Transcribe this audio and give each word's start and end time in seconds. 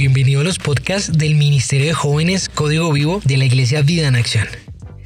Bienvenido 0.00 0.40
a 0.40 0.44
los 0.44 0.58
podcasts 0.58 1.18
del 1.18 1.34
Ministerio 1.34 1.88
de 1.88 1.92
Jóvenes 1.92 2.48
Código 2.48 2.90
Vivo 2.90 3.20
de 3.22 3.36
la 3.36 3.44
Iglesia 3.44 3.82
Vida 3.82 4.08
en 4.08 4.16
Acción. 4.16 4.46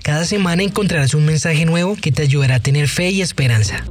Cada 0.04 0.24
semana 0.24 0.62
encontrarás 0.62 1.14
un 1.14 1.26
mensaje 1.26 1.64
nuevo 1.64 1.96
que 2.00 2.12
te 2.12 2.22
ayudará 2.22 2.54
a 2.54 2.60
tener 2.60 2.86
fe 2.86 3.10
y 3.10 3.20
esperanza. 3.20 3.84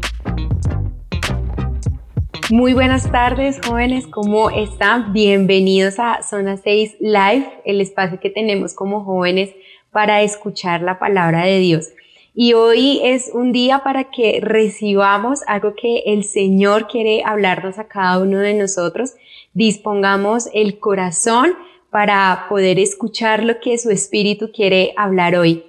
Muy 2.50 2.72
buenas 2.72 3.12
tardes, 3.12 3.60
jóvenes, 3.68 4.08
¿cómo 4.08 4.50
están? 4.50 5.12
Bienvenidos 5.12 5.96
a 6.00 6.24
Zona 6.24 6.56
6 6.56 6.96
Live, 7.02 7.50
el 7.66 7.82
espacio 7.82 8.22
que 8.22 8.30
tenemos 8.30 8.74
como 8.74 9.04
jóvenes 9.04 9.50
para 9.92 10.22
escuchar 10.22 10.84
la 10.84 11.00
palabra 11.00 11.44
de 11.44 11.60
Dios. 11.60 11.90
Y 12.36 12.54
hoy 12.54 13.00
es 13.04 13.30
un 13.32 13.52
día 13.52 13.84
para 13.84 14.06
que 14.10 14.40
recibamos 14.42 15.42
algo 15.46 15.76
que 15.76 16.00
el 16.08 16.24
Señor 16.24 16.88
quiere 16.88 17.22
hablarnos 17.24 17.78
a 17.78 17.88
cada 17.88 18.18
uno 18.20 18.40
de 18.40 18.56
nosotros. 18.56 19.14
Dispongamos 19.54 20.50
el 20.52 20.80
corazón 20.80 21.56
para 21.92 22.48
poder 22.50 22.80
escuchar 22.80 23.44
lo 23.44 23.60
que 23.60 23.78
su 23.78 23.92
Espíritu 23.92 24.52
quiere 24.52 24.96
hablar 24.98 25.36
hoy. 25.36 25.64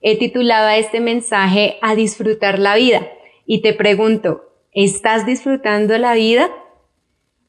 He 0.00 0.18
titulado 0.18 0.68
este 0.70 0.98
mensaje 0.98 1.76
A 1.82 1.94
disfrutar 1.94 2.58
la 2.58 2.74
vida. 2.74 3.08
Y 3.46 3.62
te 3.62 3.72
pregunto, 3.72 4.42
¿estás 4.72 5.24
disfrutando 5.24 5.98
la 5.98 6.14
vida? 6.14 6.50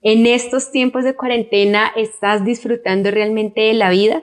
En 0.04 0.27
estos 0.27 0.71
tiempos 0.71 1.04
de 1.04 1.15
cuarentena, 1.15 1.91
¿estás 1.95 2.45
disfrutando 2.45 3.09
realmente 3.09 3.62
de 3.62 3.73
la 3.73 3.90
vida? 3.90 4.21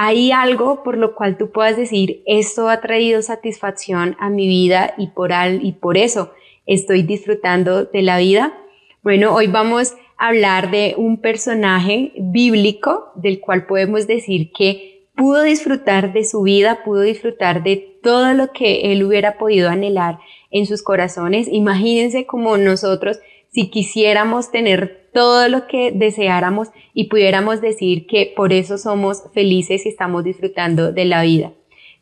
¿Hay 0.00 0.30
algo 0.30 0.84
por 0.84 0.96
lo 0.96 1.16
cual 1.16 1.36
tú 1.36 1.50
puedas 1.50 1.76
decir, 1.76 2.22
esto 2.24 2.68
ha 2.68 2.80
traído 2.80 3.20
satisfacción 3.20 4.14
a 4.20 4.30
mi 4.30 4.46
vida 4.46 4.94
y 4.96 5.08
por, 5.08 5.32
al, 5.32 5.66
y 5.66 5.72
por 5.72 5.98
eso 5.98 6.30
estoy 6.66 7.02
disfrutando 7.02 7.84
de 7.84 8.02
la 8.02 8.18
vida? 8.18 8.56
Bueno, 9.02 9.34
hoy 9.34 9.48
vamos 9.48 9.96
a 10.16 10.28
hablar 10.28 10.70
de 10.70 10.94
un 10.96 11.20
personaje 11.20 12.12
bíblico 12.16 13.10
del 13.16 13.40
cual 13.40 13.66
podemos 13.66 14.06
decir 14.06 14.52
que 14.56 15.08
pudo 15.16 15.42
disfrutar 15.42 16.12
de 16.12 16.22
su 16.22 16.42
vida, 16.42 16.84
pudo 16.84 17.00
disfrutar 17.00 17.64
de 17.64 17.98
todo 18.00 18.34
lo 18.34 18.52
que 18.52 18.92
él 18.92 19.02
hubiera 19.02 19.36
podido 19.36 19.68
anhelar 19.68 20.20
en 20.52 20.66
sus 20.66 20.84
corazones. 20.84 21.48
Imagínense 21.50 22.24
como 22.24 22.56
nosotros, 22.56 23.18
si 23.50 23.70
quisiéramos 23.70 24.50
tener 24.50 25.08
todo 25.12 25.48
lo 25.48 25.66
que 25.66 25.90
deseáramos 25.92 26.68
y 26.94 27.04
pudiéramos 27.04 27.60
decir 27.60 28.06
que 28.06 28.32
por 28.36 28.52
eso 28.52 28.78
somos 28.78 29.24
felices 29.32 29.86
y 29.86 29.88
estamos 29.88 30.24
disfrutando 30.24 30.92
de 30.92 31.04
la 31.04 31.22
vida. 31.22 31.52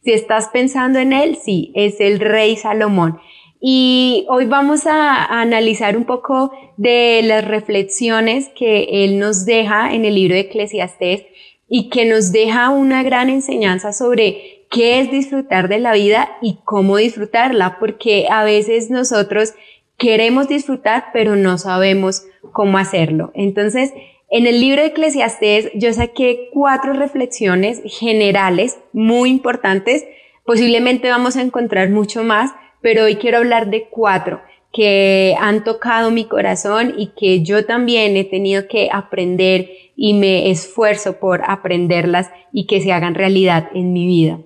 Si 0.02 0.12
estás 0.12 0.48
pensando 0.48 0.98
en 0.98 1.12
él, 1.12 1.36
sí, 1.36 1.72
es 1.74 2.00
el 2.00 2.20
rey 2.20 2.56
Salomón. 2.56 3.18
Y 3.60 4.26
hoy 4.28 4.46
vamos 4.46 4.86
a, 4.86 5.24
analizar 5.40 5.96
un 5.96 6.04
poco 6.04 6.52
de 6.76 7.22
las 7.24 7.44
reflexiones 7.44 8.48
que 8.54 9.04
él 9.04 9.18
nos 9.18 9.46
deja 9.46 9.94
en 9.94 10.04
el 10.04 10.14
libro 10.14 10.34
de 10.34 10.40
Eclesiastés 10.40 11.24
y 11.68 11.88
que 11.88 12.04
nos 12.04 12.32
deja 12.32 12.70
una 12.70 13.02
gran 13.02 13.28
enseñanza 13.30 13.92
sobre 13.92 14.66
qué 14.70 15.00
es 15.00 15.10
disfrutar 15.10 15.68
de 15.68 15.78
la 15.78 15.94
vida 15.94 16.36
y 16.42 16.58
cómo 16.64 16.98
disfrutarla, 16.98 17.78
porque 17.80 18.26
a 18.30 18.44
veces 18.44 18.90
nosotros 18.90 19.54
queremos 19.98 20.48
disfrutar, 20.48 21.06
pero 21.12 21.36
no 21.36 21.58
sabemos 21.58 22.24
cómo 22.52 22.78
hacerlo. 22.78 23.32
Entonces, 23.34 23.92
en 24.28 24.46
el 24.46 24.60
libro 24.60 24.82
de 24.82 24.88
Eclesiastés 24.88 25.70
yo 25.74 25.92
saqué 25.92 26.48
cuatro 26.52 26.92
reflexiones 26.92 27.80
generales 27.84 28.78
muy 28.92 29.30
importantes. 29.30 30.04
Posiblemente 30.44 31.08
vamos 31.08 31.36
a 31.36 31.42
encontrar 31.42 31.90
mucho 31.90 32.24
más, 32.24 32.52
pero 32.80 33.04
hoy 33.04 33.16
quiero 33.16 33.38
hablar 33.38 33.70
de 33.70 33.88
cuatro 33.88 34.40
que 34.72 35.34
han 35.40 35.64
tocado 35.64 36.10
mi 36.10 36.26
corazón 36.26 36.94
y 36.98 37.12
que 37.18 37.42
yo 37.42 37.64
también 37.64 38.16
he 38.16 38.24
tenido 38.24 38.68
que 38.68 38.90
aprender 38.92 39.70
y 39.96 40.12
me 40.12 40.50
esfuerzo 40.50 41.18
por 41.18 41.42
aprenderlas 41.48 42.30
y 42.52 42.66
que 42.66 42.82
se 42.82 42.92
hagan 42.92 43.14
realidad 43.14 43.70
en 43.74 43.94
mi 43.94 44.06
vida. 44.06 44.38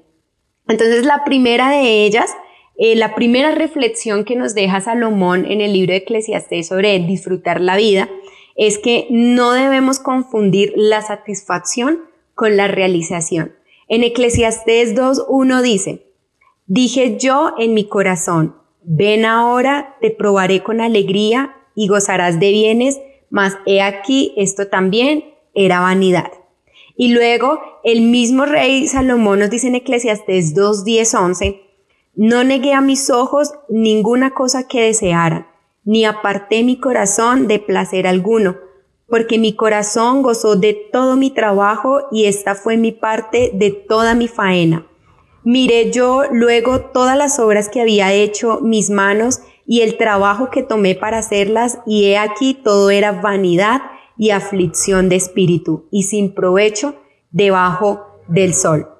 Entonces, 0.69 1.05
la 1.05 1.25
primera 1.25 1.71
de 1.71 2.05
ellas 2.05 2.31
eh, 2.83 2.97
la 2.97 3.15
primera 3.15 3.55
reflexión 3.55 4.25
que 4.25 4.37
nos 4.37 4.55
deja 4.55 4.81
Salomón 4.81 5.45
en 5.45 5.61
el 5.61 5.75
libro 5.75 5.93
de 5.93 5.99
Eclesiastés 5.99 6.69
sobre 6.69 6.99
disfrutar 7.01 7.61
la 7.61 7.77
vida 7.77 8.09
es 8.57 8.79
que 8.79 9.07
no 9.11 9.53
debemos 9.53 9.99
confundir 9.99 10.73
la 10.77 11.03
satisfacción 11.03 12.01
con 12.35 12.57
la 12.57 12.69
realización. 12.69 13.53
En 13.87 14.03
Eclesiastés 14.03 14.95
2.1 14.95 15.61
dice, 15.61 16.07
dije 16.67 17.19
yo 17.19 17.53
en 17.59 17.75
mi 17.75 17.85
corazón, 17.85 18.57
ven 18.83 19.27
ahora, 19.27 19.99
te 20.01 20.11
probaré 20.11 20.63
con 20.63 20.81
alegría 20.81 21.55
y 21.75 21.87
gozarás 21.87 22.41
de 22.41 22.51
bienes, 22.51 22.99
mas 23.29 23.59
he 23.67 23.83
aquí, 23.83 24.33
esto 24.39 24.69
también 24.69 25.35
era 25.53 25.81
vanidad. 25.81 26.33
Y 26.97 27.13
luego 27.13 27.61
el 27.85 28.01
mismo 28.01 28.47
rey 28.47 28.89
Salomón 28.89 29.41
nos 29.41 29.51
dice 29.51 29.69
en 29.69 29.75
Eclesiastés 29.75 30.55
2, 30.55 30.83
11, 31.15 31.70
no 32.23 32.45
negué 32.45 32.75
a 32.75 32.83
mis 32.83 33.09
ojos 33.09 33.55
ninguna 33.71 34.33
cosa 34.33 34.69
que 34.69 34.83
desearan, 34.83 35.47
ni 35.85 36.05
aparté 36.05 36.63
mi 36.63 36.79
corazón 36.79 37.49
de 37.49 37.59
placer 37.59 38.07
alguno, 38.07 38.59
porque 39.09 39.39
mi 39.39 39.57
corazón 39.57 40.21
gozó 40.21 40.55
de 40.55 40.75
todo 40.93 41.17
mi 41.17 41.31
trabajo 41.31 42.03
y 42.13 42.27
esta 42.27 42.55
fue 42.55 42.77
mi 42.77 42.93
parte 42.93 43.53
de 43.55 43.71
toda 43.71 44.15
mi 44.15 44.29
faena. 44.29 44.87
Miré 45.45 45.91
yo 45.93 46.25
luego 46.31 46.83
todas 46.83 47.17
las 47.17 47.41
obras 47.41 47.71
que 47.71 47.81
había 47.81 48.13
hecho 48.13 48.61
mis 48.61 48.91
manos 48.91 49.41
y 49.67 49.81
el 49.81 49.97
trabajo 49.97 50.51
que 50.51 50.63
tomé 50.63 50.95
para 50.95 51.17
hacerlas, 51.17 51.79
y 51.87 52.05
he 52.05 52.19
aquí 52.19 52.53
todo 52.53 52.91
era 52.91 53.13
vanidad 53.13 53.81
y 54.19 54.29
aflicción 54.29 55.09
de 55.09 55.17
espíritu, 55.17 55.87
y 55.91 56.03
sin 56.03 56.35
provecho 56.35 56.97
debajo 57.31 58.21
del 58.29 58.53
sol. 58.53 59.00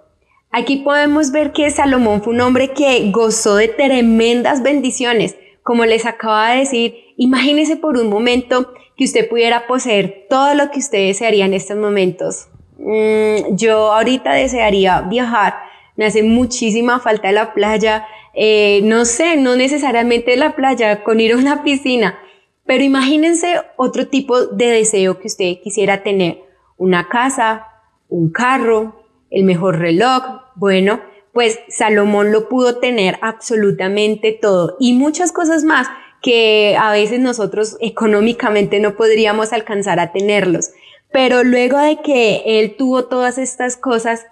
Aquí 0.53 0.79
podemos 0.79 1.31
ver 1.31 1.53
que 1.53 1.71
Salomón 1.71 2.23
fue 2.23 2.35
un 2.35 2.41
hombre 2.41 2.73
que 2.73 3.11
gozó 3.13 3.55
de 3.55 3.69
tremendas 3.69 4.63
bendiciones. 4.63 5.37
Como 5.63 5.85
les 5.85 6.07
acaba 6.07 6.51
de 6.51 6.61
decir, 6.61 6.95
imagínese 7.17 7.77
por 7.77 7.97
un 7.97 8.09
momento 8.09 8.73
que 8.97 9.05
usted 9.05 9.29
pudiera 9.29 9.69
poseer 9.69 10.27
todo 10.29 10.55
lo 10.55 10.71
que 10.71 10.81
usted 10.81 11.07
desearía 11.07 11.47
en 11.47 11.55
estos 11.55 11.77
momentos. 11.77 12.49
Mm, 12.79 13.55
yo 13.57 13.93
ahorita 13.93 14.33
desearía 14.33 15.03
viajar, 15.03 15.55
me 15.97 16.07
hace 16.07 16.23
muchísima 16.23 16.99
falta 16.99 17.31
la 17.31 17.55
playa, 17.55 18.07
eh, 18.35 18.81
no 18.85 19.05
sé, 19.05 19.37
no 19.37 19.55
necesariamente 19.55 20.37
la 20.37 20.57
playa, 20.57 21.05
con 21.05 21.21
ir 21.21 21.33
a 21.33 21.37
una 21.37 21.63
piscina, 21.63 22.19
pero 22.67 22.83
imagínense 22.83 23.61
otro 23.77 24.09
tipo 24.09 24.47
de 24.47 24.67
deseo 24.67 25.19
que 25.19 25.29
usted 25.29 25.59
quisiera 25.63 26.03
tener, 26.03 26.41
una 26.77 27.09
casa, 27.09 27.67
un 28.09 28.31
carro, 28.31 29.00
el 29.31 29.45
mejor 29.45 29.79
reloj, 29.79 30.23
bueno, 30.57 31.01
pues 31.33 31.59
Salomón 31.69 32.33
lo 32.33 32.49
pudo 32.49 32.79
tener 32.79 33.19
absolutamente 33.23 34.33
todo 34.33 34.77
y 34.81 34.93
muchas 34.93 35.33
cosas 35.33 35.65
más 35.65 35.87
que 36.23 36.77
a 36.79 36.93
veces 36.93 37.21
nosotros 37.21 37.77
económicamente 37.81 38.81
no 38.81 38.97
podríamos 38.97 39.53
alcanzar 39.53 40.01
a 40.01 40.13
tenerlos. 40.13 40.71
Pero 41.13 41.43
luego 41.45 41.79
de 41.79 42.01
que 42.03 42.43
él 42.45 42.77
tuvo 42.77 43.07
todas 43.07 43.39
estas 43.39 43.77
cosas, 43.77 44.27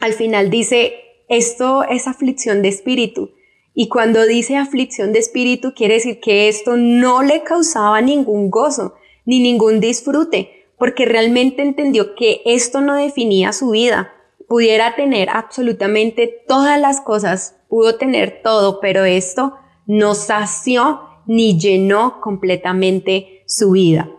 al 0.00 0.12
final 0.12 0.50
dice, 0.50 0.94
esto 1.28 1.84
es 1.84 2.06
aflicción 2.06 2.62
de 2.62 2.68
espíritu. 2.68 3.30
Y 3.74 3.88
cuando 3.88 4.26
dice 4.26 4.56
aflicción 4.56 5.12
de 5.12 5.18
espíritu, 5.20 5.72
quiere 5.74 5.94
decir 5.94 6.20
que 6.20 6.48
esto 6.48 6.76
no 6.76 7.22
le 7.22 7.42
causaba 7.42 8.00
ningún 8.00 8.50
gozo, 8.50 8.94
ni 9.24 9.40
ningún 9.40 9.80
disfrute, 9.80 10.53
porque 10.78 11.04
realmente 11.04 11.62
entendió 11.62 12.14
que 12.14 12.42
esto 12.44 12.80
no 12.80 12.94
definía 12.94 13.52
su 13.52 13.70
vida. 13.70 14.12
Pudiera 14.48 14.94
tener 14.94 15.30
absolutamente 15.30 16.44
todas 16.46 16.78
las 16.80 17.00
cosas, 17.00 17.56
pudo 17.68 17.96
tener 17.96 18.42
todo, 18.42 18.80
pero 18.80 19.04
esto 19.04 19.54
no 19.86 20.14
sació 20.14 21.00
ni 21.26 21.58
llenó 21.58 22.20
completamente 22.20 23.42
su 23.46 23.72
vida. 23.72 24.10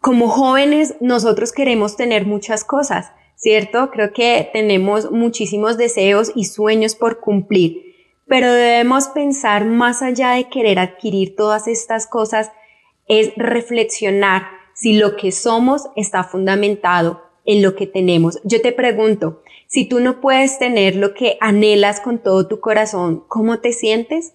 Como 0.00 0.28
jóvenes, 0.28 0.96
nosotros 1.00 1.52
queremos 1.52 1.96
tener 1.96 2.26
muchas 2.26 2.64
cosas, 2.64 3.12
¿cierto? 3.36 3.90
Creo 3.90 4.12
que 4.12 4.48
tenemos 4.52 5.10
muchísimos 5.10 5.76
deseos 5.76 6.30
y 6.34 6.44
sueños 6.44 6.94
por 6.94 7.20
cumplir, 7.20 7.94
pero 8.26 8.52
debemos 8.52 9.08
pensar 9.08 9.64
más 9.64 10.02
allá 10.02 10.32
de 10.32 10.48
querer 10.48 10.78
adquirir 10.78 11.34
todas 11.36 11.68
estas 11.68 12.06
cosas, 12.06 12.52
es 13.08 13.32
reflexionar 13.36 14.46
si 14.74 14.94
lo 14.94 15.16
que 15.16 15.32
somos 15.32 15.82
está 15.96 16.24
fundamentado 16.24 17.22
en 17.44 17.62
lo 17.62 17.76
que 17.76 17.86
tenemos. 17.86 18.40
Yo 18.44 18.60
te 18.60 18.72
pregunto, 18.72 19.42
si 19.66 19.86
tú 19.86 20.00
no 20.00 20.20
puedes 20.20 20.58
tener 20.58 20.96
lo 20.96 21.14
que 21.14 21.36
anhelas 21.40 22.00
con 22.00 22.18
todo 22.18 22.46
tu 22.46 22.60
corazón, 22.60 23.24
¿cómo 23.28 23.60
te 23.60 23.72
sientes? 23.72 24.34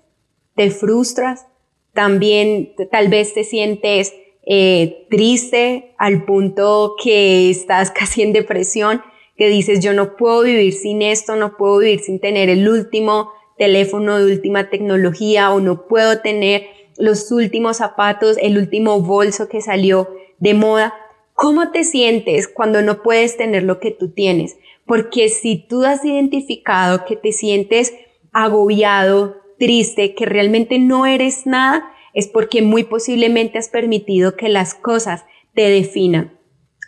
¿Te 0.56 0.72
frustras? 0.72 1.46
También 1.94 2.74
tal 2.92 3.10
vez 3.10 3.34
te 3.34 3.44
sientes 3.44 4.14
eh, 4.46 5.06
triste 5.10 5.94
al 5.98 6.26
punto 6.26 6.96
que 7.02 7.50
estás 7.50 7.92
casi 7.98 8.22
en 8.22 8.34
depresión, 8.34 9.02
que 9.38 9.48
dices 9.48 9.80
yo 9.80 9.94
no 9.94 10.18
puedo 10.18 10.42
vivir 10.42 10.74
sin 10.74 11.02
esto, 11.02 11.36
no 11.36 11.56
puedo 11.56 11.78
vivir 11.78 12.02
sin 12.02 12.20
tener 12.20 12.50
el 12.50 12.68
último 12.68 13.32
teléfono 13.58 14.18
de 14.18 14.34
última 14.34 14.70
tecnología 14.70 15.52
o 15.52 15.60
no 15.60 15.88
puedo 15.88 16.20
tener 16.22 16.66
los 16.98 17.32
últimos 17.32 17.78
zapatos, 17.78 18.38
el 18.42 18.58
último 18.58 19.02
bolso 19.02 19.48
que 19.48 19.62
salió 19.62 20.10
de 20.40 20.54
moda, 20.54 20.94
¿Cómo 21.42 21.72
te 21.72 21.86
sientes 21.86 22.50
cuando 22.50 22.82
no 22.82 23.02
puedes 23.02 23.38
tener 23.38 23.64
lo 23.64 23.80
que 23.80 23.92
tú 23.92 24.12
tienes? 24.12 24.58
Porque 24.86 25.30
si 25.30 25.56
tú 25.56 25.86
has 25.86 26.04
identificado 26.04 27.06
que 27.06 27.16
te 27.16 27.32
sientes 27.32 27.94
agobiado, 28.34 29.38
triste, 29.58 30.16
que 30.16 30.26
realmente 30.26 30.80
no 30.80 31.06
eres 31.06 31.46
nada, 31.46 31.94
es 32.14 32.28
porque 32.28 32.62
muy 32.62 32.84
posiblemente 32.84 33.58
has 33.58 33.70
permitido 33.70 34.36
que 34.36 34.50
las 34.50 34.74
cosas 34.74 35.24
te 35.56 35.70
definan. 35.70 36.38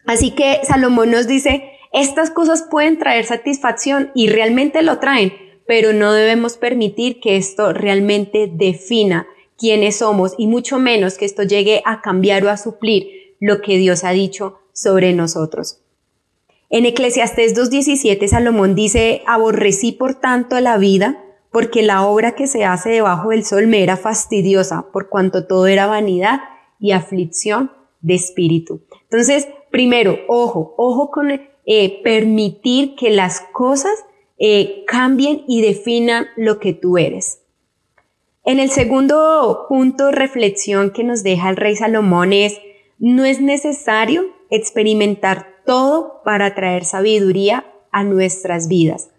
Así 0.06 0.31
que 0.31 0.59
Salomón 0.63 1.12
nos 1.12 1.27
dice, 1.27 1.71
estas 1.94 2.30
cosas 2.30 2.68
pueden 2.69 3.00
traer 3.00 3.24
satisfacción 3.24 4.12
y 4.13 4.27
realmente 4.27 4.81
lo 4.81 5.00
traen, 5.00 5.31
pero 5.65 5.94
no 5.94 6.12
debemos 6.12 6.57
permitir 6.57 7.21
que 7.21 7.38
esto 7.38 7.71
realmente 7.71 8.50
defina 8.51 9.27
quiénes 9.57 10.00
somos 10.00 10.33
y 10.38 10.47
mucho 10.47 10.77
menos 10.77 11.18
que 11.18 11.24
esto 11.24 11.44
llegue 11.44 11.81
a 11.86 12.01
cambiar 12.01 12.44
o 12.44 12.50
a 12.50 12.57
suplir 12.57 13.20
lo 13.41 13.61
que 13.61 13.77
Dios 13.77 14.05
ha 14.05 14.11
dicho 14.11 14.59
sobre 14.71 15.11
nosotros. 15.11 15.81
En 16.69 16.85
Eclesiastés 16.85 17.53
2.17 17.53 18.25
Salomón 18.27 18.75
dice, 18.75 19.23
aborrecí 19.27 19.91
por 19.91 20.15
tanto 20.15 20.57
la 20.61 20.77
vida, 20.77 21.21
porque 21.51 21.81
la 21.81 22.05
obra 22.05 22.31
que 22.31 22.47
se 22.47 22.63
hace 22.63 22.91
debajo 22.91 23.31
del 23.31 23.43
sol 23.43 23.67
me 23.67 23.83
era 23.83 23.97
fastidiosa, 23.97 24.85
por 24.93 25.09
cuanto 25.09 25.45
todo 25.45 25.67
era 25.67 25.85
vanidad 25.85 26.39
y 26.79 26.93
aflicción 26.93 27.71
de 27.99 28.15
espíritu. 28.15 28.79
Entonces, 29.03 29.49
primero, 29.69 30.17
ojo, 30.29 30.73
ojo 30.77 31.11
con 31.11 31.29
eh, 31.31 32.01
permitir 32.03 32.95
que 32.95 33.09
las 33.09 33.41
cosas 33.51 33.91
eh, 34.39 34.85
cambien 34.87 35.44
y 35.47 35.61
definan 35.61 36.27
lo 36.37 36.59
que 36.59 36.73
tú 36.73 36.97
eres. 36.97 37.41
En 38.44 38.59
el 38.59 38.71
segundo 38.71 39.65
punto, 39.67 40.11
reflexión 40.11 40.91
que 40.91 41.03
nos 41.03 41.21
deja 41.21 41.49
el 41.49 41.57
rey 41.57 41.75
Salomón 41.75 42.33
es, 42.33 42.59
no 43.01 43.25
es 43.25 43.42
necesario 43.42 44.27
experimentar 44.51 45.48
todo 45.65 46.21
para 46.24 46.53
traer 46.53 46.86
sabiduría 46.86 47.65
a 47.92 48.03
nuestras 48.03 48.68
vidas. 48.68 49.09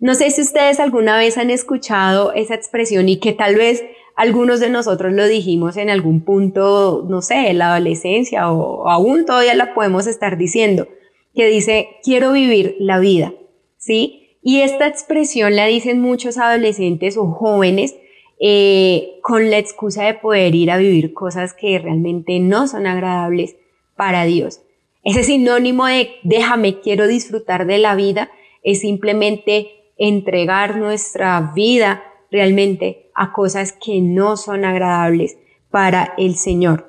No 0.00 0.14
sé 0.14 0.30
si 0.30 0.42
ustedes 0.42 0.80
alguna 0.80 1.16
vez 1.16 1.38
han 1.38 1.50
escuchado 1.50 2.32
esa 2.32 2.54
expresión 2.54 3.08
y 3.08 3.18
que 3.18 3.32
tal 3.32 3.54
vez 3.54 3.84
algunos 4.16 4.58
de 4.58 4.68
nosotros 4.68 5.12
lo 5.12 5.26
dijimos 5.28 5.76
en 5.76 5.90
algún 5.90 6.22
punto, 6.24 7.06
no 7.08 7.22
sé, 7.22 7.50
en 7.50 7.58
la 7.58 7.70
adolescencia 7.70 8.50
o 8.50 8.88
aún 8.88 9.24
todavía 9.24 9.54
la 9.54 9.74
podemos 9.74 10.08
estar 10.08 10.36
diciendo, 10.36 10.88
que 11.32 11.46
dice, 11.46 11.88
quiero 12.02 12.32
vivir 12.32 12.74
la 12.80 12.98
vida, 12.98 13.32
¿sí? 13.76 14.38
Y 14.42 14.62
esta 14.62 14.88
expresión 14.88 15.54
la 15.54 15.66
dicen 15.66 16.00
muchos 16.00 16.36
adolescentes 16.36 17.16
o 17.16 17.26
jóvenes 17.26 17.94
eh, 18.40 19.18
con 19.22 19.50
la 19.50 19.58
excusa 19.58 20.04
de 20.04 20.14
poder 20.14 20.54
ir 20.54 20.70
a 20.70 20.78
vivir 20.78 21.12
cosas 21.12 21.52
que 21.52 21.78
realmente 21.78 22.40
no 22.40 22.66
son 22.66 22.86
agradables 22.86 23.56
para 23.96 24.24
Dios. 24.24 24.62
Ese 25.04 25.22
sinónimo 25.24 25.86
de 25.86 26.10
déjame, 26.22 26.80
quiero 26.80 27.06
disfrutar 27.06 27.66
de 27.66 27.78
la 27.78 27.94
vida 27.94 28.30
es 28.62 28.80
simplemente 28.80 29.70
entregar 29.96 30.76
nuestra 30.76 31.52
vida 31.54 32.02
realmente 32.30 33.10
a 33.14 33.32
cosas 33.32 33.72
que 33.72 34.00
no 34.00 34.36
son 34.36 34.64
agradables 34.64 35.36
para 35.70 36.14
el 36.16 36.36
Señor. 36.36 36.88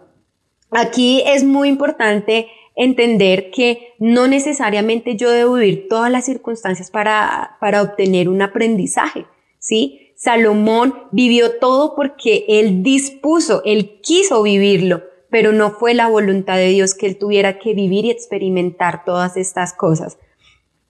Aquí 0.71 1.21
es 1.25 1.43
muy 1.43 1.67
importante 1.67 2.47
entender 2.75 3.51
que 3.51 3.93
no 3.99 4.27
necesariamente 4.27 5.17
yo 5.17 5.29
debo 5.29 5.55
vivir 5.55 5.87
todas 5.89 6.09
las 6.09 6.25
circunstancias 6.25 6.89
para, 6.89 7.57
para 7.59 7.81
obtener 7.81 8.29
un 8.29 8.41
aprendizaje, 8.41 9.25
¿sí? 9.59 10.10
Salomón 10.23 10.93
vivió 11.11 11.57
todo 11.57 11.95
porque 11.95 12.45
él 12.47 12.83
dispuso, 12.83 13.63
él 13.65 14.01
quiso 14.03 14.43
vivirlo, 14.43 15.01
pero 15.31 15.51
no 15.51 15.71
fue 15.71 15.95
la 15.95 16.09
voluntad 16.09 16.57
de 16.57 16.67
Dios 16.67 16.93
que 16.93 17.07
él 17.07 17.17
tuviera 17.17 17.57
que 17.57 17.73
vivir 17.73 18.05
y 18.05 18.11
experimentar 18.11 19.03
todas 19.03 19.35
estas 19.35 19.73
cosas. 19.73 20.19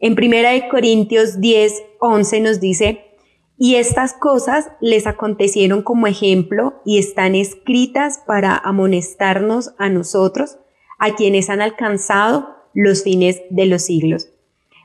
En 0.02 0.16
Primera 0.16 0.52
de 0.52 0.68
Corintios 0.68 1.40
10, 1.40 1.82
11 2.02 2.40
nos 2.42 2.60
dice, 2.60 3.06
y 3.58 3.76
estas 3.76 4.12
cosas 4.12 4.70
les 4.82 5.08
acontecieron 5.08 5.82
como 5.82 6.08
ejemplo 6.08 6.82
y 6.84 6.98
están 6.98 7.34
escritas 7.34 8.22
para 8.28 8.58
amonestarnos 8.58 9.74
a 9.78 9.88
nosotros, 9.88 10.58
a 11.00 11.16
quienes 11.16 11.50
han 11.50 11.62
alcanzado 11.62 12.50
los 12.74 13.04
fines 13.04 13.42
de 13.50 13.66
los 13.66 13.84
siglos. 13.84 14.28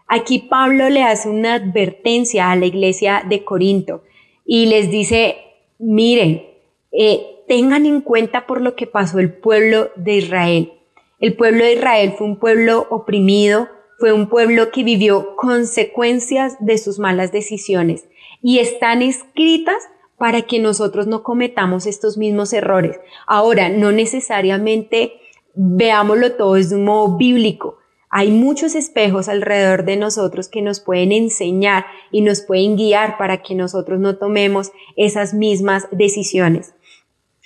Aquí 0.06 0.38
Pablo 0.38 0.88
le 0.88 1.02
hace 1.02 1.28
una 1.28 1.54
advertencia 1.54 2.52
a 2.52 2.54
la 2.54 2.66
iglesia 2.66 3.24
de 3.28 3.44
Corinto 3.44 4.02
y 4.46 4.66
les 4.66 4.90
dice, 4.90 5.36
miren, 5.78 6.46
eh, 6.92 7.42
tengan 7.48 7.84
en 7.84 8.00
cuenta 8.00 8.46
por 8.46 8.60
lo 8.60 8.76
que 8.76 8.86
pasó 8.86 9.18
el 9.18 9.32
pueblo 9.32 9.90
de 9.96 10.14
Israel. 10.14 10.72
El 11.18 11.34
pueblo 11.34 11.64
de 11.64 11.74
Israel 11.74 12.14
fue 12.16 12.26
un 12.26 12.38
pueblo 12.38 12.86
oprimido, 12.90 13.68
fue 13.98 14.12
un 14.12 14.28
pueblo 14.28 14.70
que 14.70 14.84
vivió 14.84 15.34
consecuencias 15.36 16.56
de 16.60 16.78
sus 16.78 16.98
malas 16.98 17.32
decisiones 17.32 18.06
y 18.42 18.58
están 18.58 19.02
escritas 19.02 19.76
para 20.18 20.42
que 20.42 20.58
nosotros 20.58 21.06
no 21.06 21.22
cometamos 21.22 21.86
estos 21.86 22.16
mismos 22.16 22.52
errores. 22.52 22.98
Ahora, 23.26 23.68
no 23.68 23.92
necesariamente 23.92 25.14
veámoslo 25.54 26.32
todo 26.32 26.54
desde 26.54 26.76
un 26.76 26.84
modo 26.84 27.16
bíblico. 27.16 27.78
Hay 28.18 28.30
muchos 28.30 28.74
espejos 28.74 29.28
alrededor 29.28 29.84
de 29.84 29.98
nosotros 29.98 30.48
que 30.48 30.62
nos 30.62 30.80
pueden 30.80 31.12
enseñar 31.12 31.84
y 32.10 32.22
nos 32.22 32.40
pueden 32.40 32.74
guiar 32.74 33.18
para 33.18 33.42
que 33.42 33.54
nosotros 33.54 34.00
no 34.00 34.16
tomemos 34.16 34.72
esas 34.96 35.34
mismas 35.34 35.86
decisiones. 35.90 36.72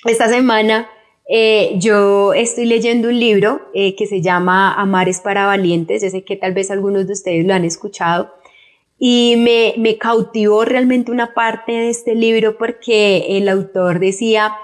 Esta 0.04 0.28
semana 0.28 0.88
eh, 1.28 1.72
yo 1.78 2.34
estoy 2.34 2.66
leyendo 2.66 3.08
un 3.08 3.18
libro 3.18 3.62
eh, 3.74 3.96
que 3.96 4.06
se 4.06 4.22
llama 4.22 4.72
Amares 4.74 5.18
para 5.18 5.44
Valientes. 5.44 6.04
Yo 6.04 6.10
sé 6.10 6.22
que 6.22 6.36
tal 6.36 6.54
vez 6.54 6.70
algunos 6.70 7.08
de 7.08 7.14
ustedes 7.14 7.44
lo 7.44 7.52
han 7.52 7.64
escuchado. 7.64 8.32
Y 8.96 9.34
me, 9.38 9.98
cautivó 9.98 10.64
realmente 10.64 11.10
una 11.10 11.34
parte 11.34 11.72
de 11.72 11.90
este 11.90 12.14
libro 12.14 12.56
porque 12.56 13.36
el 13.36 13.48
autor 13.48 13.98
decía, 13.98 14.54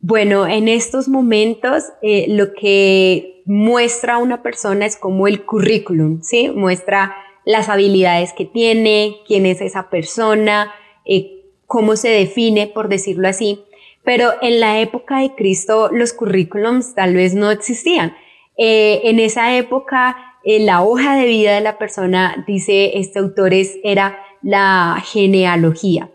bueno, 0.00 0.46
en 0.46 0.68
estos 0.68 1.08
momentos 1.08 1.84
eh, 2.02 2.26
lo 2.28 2.52
que 2.52 3.39
muestra 3.50 4.18
una 4.18 4.44
persona 4.44 4.86
es 4.86 4.96
como 4.96 5.26
el 5.26 5.44
currículum, 5.44 6.22
¿sí? 6.22 6.50
Muestra 6.50 7.16
las 7.44 7.68
habilidades 7.68 8.32
que 8.32 8.44
tiene, 8.44 9.16
quién 9.26 9.44
es 9.44 9.60
esa 9.60 9.90
persona, 9.90 10.72
cómo 11.66 11.96
se 11.96 12.10
define, 12.10 12.68
por 12.68 12.88
decirlo 12.88 13.26
así. 13.26 13.64
Pero 14.04 14.34
en 14.40 14.60
la 14.60 14.78
época 14.78 15.18
de 15.18 15.34
Cristo 15.34 15.90
los 15.92 16.12
currículums 16.12 16.94
tal 16.94 17.14
vez 17.14 17.34
no 17.34 17.50
existían. 17.50 18.16
Eh, 18.56 19.00
en 19.04 19.18
esa 19.18 19.56
época 19.56 20.36
eh, 20.44 20.60
la 20.60 20.82
hoja 20.82 21.16
de 21.16 21.26
vida 21.26 21.52
de 21.52 21.60
la 21.60 21.76
persona, 21.76 22.44
dice 22.46 22.98
este 23.00 23.18
autor, 23.18 23.52
era 23.82 24.22
la 24.42 25.02
genealogía. 25.04 26.08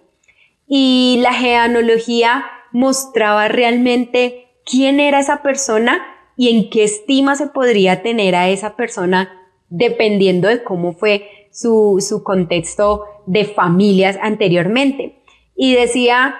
Y 0.69 1.17
la 1.19 1.33
genealogía 1.33 2.45
mostraba 2.71 3.49
realmente 3.49 4.47
quién 4.63 5.01
era 5.01 5.19
esa 5.19 5.43
persona 5.43 6.14
y 6.37 6.49
en 6.49 6.69
qué 6.69 6.83
estima 6.83 7.35
se 7.35 7.47
podría 7.47 8.01
tener 8.01 8.35
a 8.35 8.49
esa 8.49 8.75
persona 8.75 9.29
dependiendo 9.69 10.47
de 10.47 10.63
cómo 10.63 10.93
fue 10.93 11.29
su, 11.51 12.03
su 12.07 12.23
contexto 12.23 13.03
de 13.25 13.45
familias 13.45 14.17
anteriormente. 14.21 15.21
Y 15.55 15.73
decía 15.75 16.35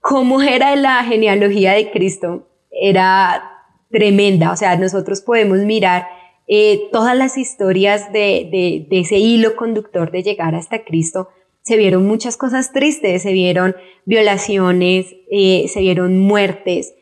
cómo 0.00 0.42
era 0.42 0.76
la 0.76 1.02
genealogía 1.04 1.72
de 1.72 1.90
Cristo, 1.90 2.48
era 2.70 3.42
tremenda. 3.90 4.52
O 4.52 4.56
sea, 4.56 4.76
nosotros 4.76 5.20
podemos 5.20 5.58
mirar 5.60 6.06
eh, 6.52 6.88
todas 6.90 7.16
las 7.16 7.38
historias 7.38 8.12
de, 8.12 8.86
ese 8.90 9.18
hilo 9.18 9.56
conductor 9.56 10.10
de 10.10 10.22
llegar 10.22 10.54
hasta 10.54 10.84
Cristo. 10.84 11.28
Se 11.62 11.76
vieron 11.76 12.06
muchas 12.06 12.36
cosas 12.36 12.72
tristes, 12.72 13.22
se 13.22 13.32
vieron 13.32 13.76
violaciones, 14.04 15.14
eh, 15.30 15.66
se 15.68 15.80
vieron 15.80 16.18
muertes. 16.18 16.94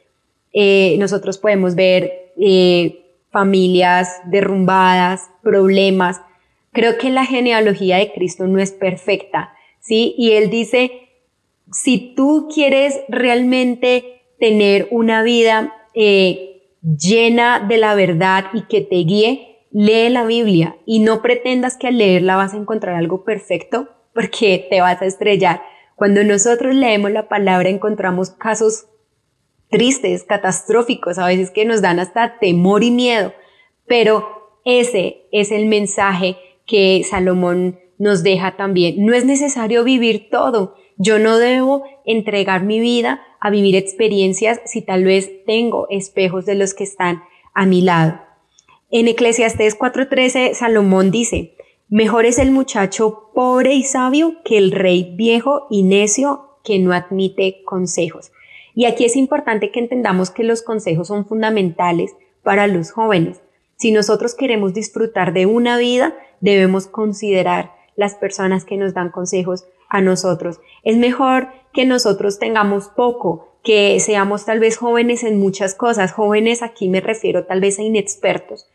Eh, 0.52 0.97
nosotros 0.99 1.38
podemos 1.38 1.76
ver 1.76 2.28
familias 3.30 4.21
derrumbadas, 4.26 5.30
problemas. 5.42 6.21
Creo 6.73 6.99
que 6.99 7.11
la 7.11 7.25
genealogía 7.25 7.97
de 7.97 8.12
Cristo 8.12 8.47
no 8.47 8.59
es 8.61 8.73
perfecta, 8.73 9.52
¿sí? 9.80 10.14
Y 10.16 10.33
él 10.33 10.50
dice, 10.50 11.09
si 11.73 12.14
tú 12.14 12.49
quieres 12.52 13.00
realmente 13.09 14.23
tener 14.38 14.88
una 14.90 15.23
vida 15.23 15.75
eh, 15.95 16.62
llena 16.83 17.61
de 17.61 17.78
la 17.78 17.95
verdad 17.95 18.47
y 18.52 18.62
que 18.62 18.80
te 18.80 18.97
guíe, 18.97 19.66
lee 19.71 20.09
la 20.09 20.25
Biblia 20.25 20.76
y 20.87 21.00
no 21.00 21.23
pretendas 21.23 21.76
que 21.76 21.88
al 21.88 21.99
leerla 21.99 22.37
vas 22.37 22.54
a 22.54 22.57
encontrar 22.57 22.95
algo 22.95 23.25
perfecto 23.25 23.88
porque 24.14 24.66
te 24.71 24.80
vas 24.80 25.02
a 25.02 25.07
estrellar. 25.07 25.62
Cuando 25.97 26.23
nosotros 26.23 26.75
leemos 26.75 27.11
la 27.11 27.28
palabra 27.28 27.68
encontramos 27.68 28.30
casos 28.30 28.87
tristes, 29.71 30.25
catastróficos, 30.25 31.19
a 31.19 31.27
veces 31.27 31.51
que 31.51 31.65
nos 31.65 31.83
dan 31.83 31.99
hasta 31.99 32.39
temor 32.39 32.83
y 32.83 32.91
miedo, 32.91 33.33
pero 33.87 34.61
ese 34.65 35.27
es 35.33 35.51
el 35.51 35.67
mensaje 35.67 36.37
que 36.67 37.03
Salomón 37.09 37.79
nos 37.99 38.23
deja 38.23 38.57
también. 38.57 39.05
No 39.05 39.15
es 39.15 39.25
necesario 39.25 39.85
vivir 39.85 40.29
todo. 40.31 40.77
Yo 40.97 41.19
no 41.19 41.39
debo 41.39 41.85
entregar 42.05 42.65
mi 42.65 42.81
vida 42.81 43.23
a 43.41 43.51
vivir 43.51 43.77
experiencias 43.77 44.61
si 44.65 44.83
tal 44.83 45.05
vez 45.05 45.45
tengo 45.47 45.87
espejos 45.91 46.47
de 46.47 46.55
los 46.55 46.75
que 46.75 46.85
están 46.85 47.23
a 47.55 47.67
mi 47.67 47.83
lado. 47.83 48.21
En 48.91 49.09
Eclesiastés 49.09 49.79
4:13, 49.79 50.55
Salomón 50.55 51.11
dice, 51.11 51.57
mejor 51.89 52.27
es 52.27 52.39
el 52.39 52.51
muchacho 52.51 53.31
pobre 53.35 53.75
y 53.75 53.83
sabio 53.83 54.43
que 54.45 54.59
el 54.59 54.73
rey 54.73 55.15
viejo 55.17 55.67
y 55.71 55.83
necio 55.83 56.59
que 56.65 56.79
no 56.79 56.93
admite 56.93 57.63
consejos. 57.65 58.33
Y 58.79 58.85
aquí 58.85 59.05
es 59.05 59.17
importante 59.17 59.73
que 59.73 59.81
entendamos 59.81 60.31
que 60.31 60.45
los 60.45 60.63
consejos 60.63 61.09
son 61.09 61.27
fundamentales 61.27 62.15
para 62.45 62.69
los 62.69 62.93
jóvenes. 62.93 63.41
Si 63.75 63.91
nosotros 63.91 64.37
queremos 64.37 64.73
disfrutar 64.73 65.33
de 65.33 65.47
una 65.47 65.77
vida, 65.79 66.17
debemos 66.41 66.87
considerar 66.87 67.73
las 67.97 68.15
personas 68.15 68.65
que 68.65 68.77
nos 68.77 68.95
dan 68.95 69.11
consejos 69.11 69.65
a 69.89 70.01
nosotros. 70.01 70.61
Es 70.85 70.97
mejor 70.97 71.49
que 71.73 71.87
nosotros 71.87 72.39
tengamos 72.39 72.87
poco, 72.87 73.49
que 73.65 73.99
seamos 73.99 74.45
tal 74.45 74.61
vez 74.61 74.77
jóvenes 74.77 75.25
en 75.25 75.41
muchas 75.41 75.75
cosas. 75.75 76.13
Jóvenes 76.13 76.63
aquí 76.63 76.89
me 76.89 77.01
refiero 77.01 77.47
tal 77.47 77.61
vez 77.61 77.81
a 77.81 77.83
inexpertos, 77.83 78.69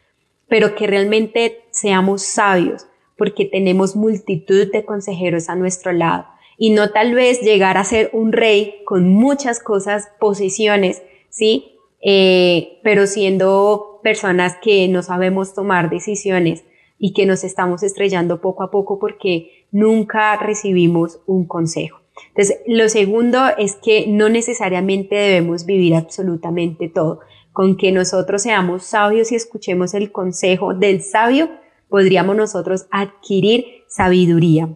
pero 0.49 0.75
que 0.75 0.85
realmente 0.85 1.63
seamos 1.71 2.23
sabios, 2.23 2.87
porque 3.17 3.45
tenemos 3.45 3.95
multitud 3.95 4.69
de 4.69 4.83
consejeros 4.83 5.47
a 5.47 5.55
nuestro 5.55 5.93
lado. 5.93 6.25
Y 6.57 6.71
no 6.71 6.91
tal 6.91 7.13
vez 7.13 7.41
llegar 7.41 7.77
a 7.77 7.83
ser 7.83 8.09
un 8.13 8.31
rey 8.31 8.83
con 8.85 9.09
muchas 9.09 9.59
cosas, 9.59 10.09
posiciones, 10.19 11.01
¿sí? 11.29 11.77
Eh, 12.01 12.79
pero 12.83 13.07
siendo 13.07 13.99
personas 14.03 14.57
que 14.61 14.87
no 14.89 15.01
sabemos 15.01 15.53
tomar 15.53 15.89
decisiones 15.89 16.63
y 16.99 17.13
que 17.13 17.25
nos 17.25 17.43
estamos 17.43 17.81
estrellando 17.83 18.41
poco 18.41 18.63
a 18.63 18.71
poco 18.71 18.99
porque 18.99 19.65
nunca 19.71 20.37
recibimos 20.37 21.19
un 21.25 21.45
consejo. 21.45 21.99
Entonces, 22.29 22.59
lo 22.67 22.89
segundo 22.89 23.39
es 23.57 23.75
que 23.75 24.05
no 24.07 24.29
necesariamente 24.29 25.15
debemos 25.15 25.65
vivir 25.65 25.95
absolutamente 25.95 26.89
todo. 26.89 27.21
Con 27.51 27.77
que 27.77 27.91
nosotros 27.91 28.43
seamos 28.43 28.83
sabios 28.83 29.31
y 29.31 29.35
escuchemos 29.35 29.93
el 29.93 30.11
consejo 30.11 30.73
del 30.73 31.01
sabio, 31.01 31.49
podríamos 31.89 32.35
nosotros 32.35 32.87
adquirir 32.91 33.83
sabiduría. 33.87 34.69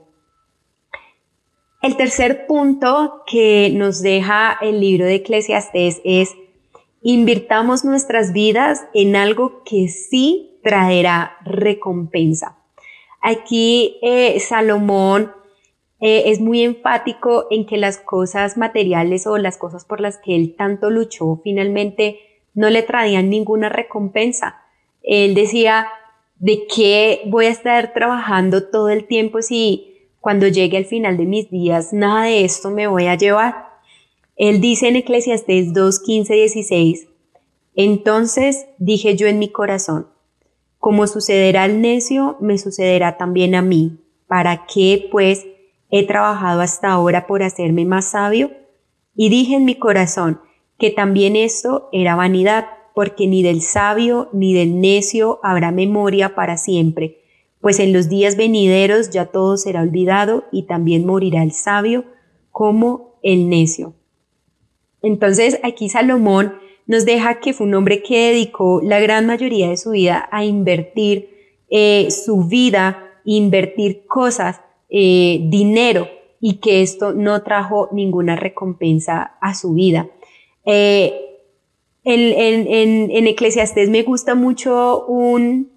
El 1.88 1.96
tercer 1.96 2.48
punto 2.48 3.24
que 3.26 3.72
nos 3.74 4.02
deja 4.02 4.58
el 4.62 4.82
libro 4.82 5.06
de 5.06 5.16
Eclesiastés 5.16 6.02
es 6.04 6.36
invirtamos 7.02 7.86
nuestras 7.86 8.34
vidas 8.34 8.84
en 8.94 9.16
algo 9.16 9.64
que 9.64 9.88
sí 9.88 10.60
traerá 10.62 11.38
recompensa. 11.46 12.58
Aquí 13.22 14.00
eh, 14.02 14.38
Salomón 14.42 15.32
eh, 16.02 16.24
es 16.26 16.42
muy 16.42 16.64
enfático 16.64 17.48
en 17.52 17.66
que 17.66 17.78
las 17.78 18.00
cosas 18.00 18.58
materiales 18.58 19.26
o 19.26 19.38
las 19.38 19.58
cosas 19.58 19.86
por 19.86 20.02
las 20.02 20.18
que 20.18 20.36
él 20.36 20.56
tanto 20.58 20.90
luchó 20.90 21.40
finalmente 21.42 22.20
no 22.54 22.70
le 22.70 22.82
traían 22.82 23.30
ninguna 23.30 23.70
recompensa. 23.70 24.62
Él 25.04 25.36
decía, 25.36 25.88
¿de 26.36 26.68
qué 26.68 27.22
voy 27.28 27.46
a 27.46 27.52
estar 27.52 27.94
trabajando 27.94 28.70
todo 28.70 28.90
el 28.90 29.08
tiempo 29.08 29.42
si 29.42 29.94
cuando 30.20 30.48
llegue 30.48 30.78
al 30.78 30.86
final 30.86 31.18
de 31.18 31.26
mis 31.26 31.50
días 31.50 31.94
nada 31.94 32.24
de 32.24 32.44
esto 32.44 32.70
me 32.70 32.88
voy 32.88 33.08
a 33.08 33.16
llevar? 33.16 33.68
Él 34.36 34.62
dice 34.62 34.88
en 34.88 34.98
Eclesiastés 34.98 35.74
2, 35.74 36.00
15, 36.00 36.34
16, 36.34 37.08
entonces 37.76 38.68
dije 38.78 39.16
yo 39.16 39.28
en 39.28 39.40
mi 39.40 39.50
corazón, 39.50 40.08
como 40.80 41.08
sucederá 41.08 41.64
al 41.64 41.82
necio, 41.82 42.38
me 42.40 42.58
sucederá 42.58 43.18
también 43.18 43.56
a 43.56 43.62
mí. 43.62 44.00
¿Para 44.28 44.66
qué, 44.68 45.08
pues, 45.12 45.46
he 45.90 46.06
trabajado 46.06 46.62
hasta 46.62 46.90
ahora 46.92 47.28
por 47.28 47.44
hacerme 47.44 47.86
más 47.86 48.12
sabio? 48.12 48.52
Y 49.16 49.30
dije 49.30 49.56
en 49.56 49.66
mi 49.66 49.76
corazón 49.76 50.40
que 50.78 50.92
también 50.92 51.36
esto 51.36 51.90
era 51.92 52.16
vanidad, 52.16 52.68
porque 52.94 53.28
ni 53.28 53.44
del 53.44 53.62
sabio 53.62 54.30
ni 54.34 54.54
del 54.54 54.80
necio 54.80 55.40
habrá 55.44 55.72
memoria 55.72 56.36
para 56.36 56.58
siempre, 56.58 57.17
pues 57.68 57.82
en 57.82 57.92
los 57.92 58.08
días 58.08 58.38
venideros 58.38 59.10
ya 59.10 59.26
todo 59.26 59.58
será 59.58 59.82
olvidado 59.82 60.46
y 60.54 60.68
también 60.68 61.06
morirá 61.06 61.44
el 61.44 61.52
sabio 61.52 62.06
como 62.50 63.20
el 63.24 63.50
necio. 63.50 63.94
Entonces 65.02 65.60
aquí 65.64 65.90
Salomón 65.90 66.54
nos 66.86 67.04
deja 67.04 67.42
que 67.42 67.52
fue 67.52 67.68
un 67.68 67.74
hombre 67.74 68.02
que 68.04 68.30
dedicó 68.30 68.80
la 68.82 69.02
gran 69.02 69.26
mayoría 69.26 69.68
de 69.68 69.76
su 69.76 69.90
vida 69.90 70.30
a 70.32 70.46
invertir 70.46 71.28
eh, 71.70 72.08
su 72.10 72.46
vida, 72.46 73.20
invertir 73.26 74.06
cosas 74.08 74.62
eh, 74.90 75.42
dinero 75.50 76.08
y 76.40 76.60
que 76.60 76.82
esto 76.82 77.12
no 77.12 77.44
trajo 77.44 77.90
ninguna 77.92 78.38
recompensa 78.38 79.36
a 79.42 79.54
su 79.54 79.74
vida. 79.74 80.08
Eh, 80.64 81.20
en, 82.06 82.22
en, 82.32 83.12
en, 83.12 83.28
Eclesiastés 83.28 83.90
me 83.90 84.04
gusta 84.04 84.36
mucho 84.36 85.06
un, 85.08 85.77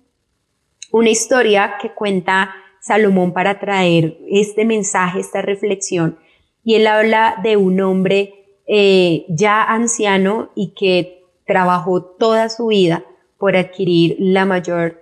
una 0.93 1.11
historia 1.11 1.77
que 1.81 1.93
cuenta 1.93 2.55
Salomón 2.81 3.33
para 3.33 3.61
traer 3.61 4.19
este 4.29 4.65
mensaje, 4.65 5.21
esta 5.21 5.43
reflexión. 5.43 6.19
Y 6.65 6.75
él 6.75 6.87
habla 6.87 7.37
de 7.43 7.57
un 7.57 7.81
hombre 7.81 8.63
eh, 8.67 9.25
ya 9.29 9.63
anciano 9.63 10.51
y 10.55 10.75
que 10.75 11.25
trabajó 11.47 12.03
toda 12.03 12.49
su 12.49 12.69
vida 12.69 13.05
por 13.39 13.57
adquirir 13.57 14.17
la 14.19 14.45
mayor 14.45 15.01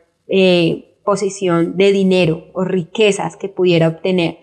posición 1.04 1.76
de 1.78 1.90
dinero 1.90 2.48
o 2.52 2.64
riquezas 2.64 3.36
que 3.36 3.48
pudiera 3.48 3.88
obtener. 3.88 4.38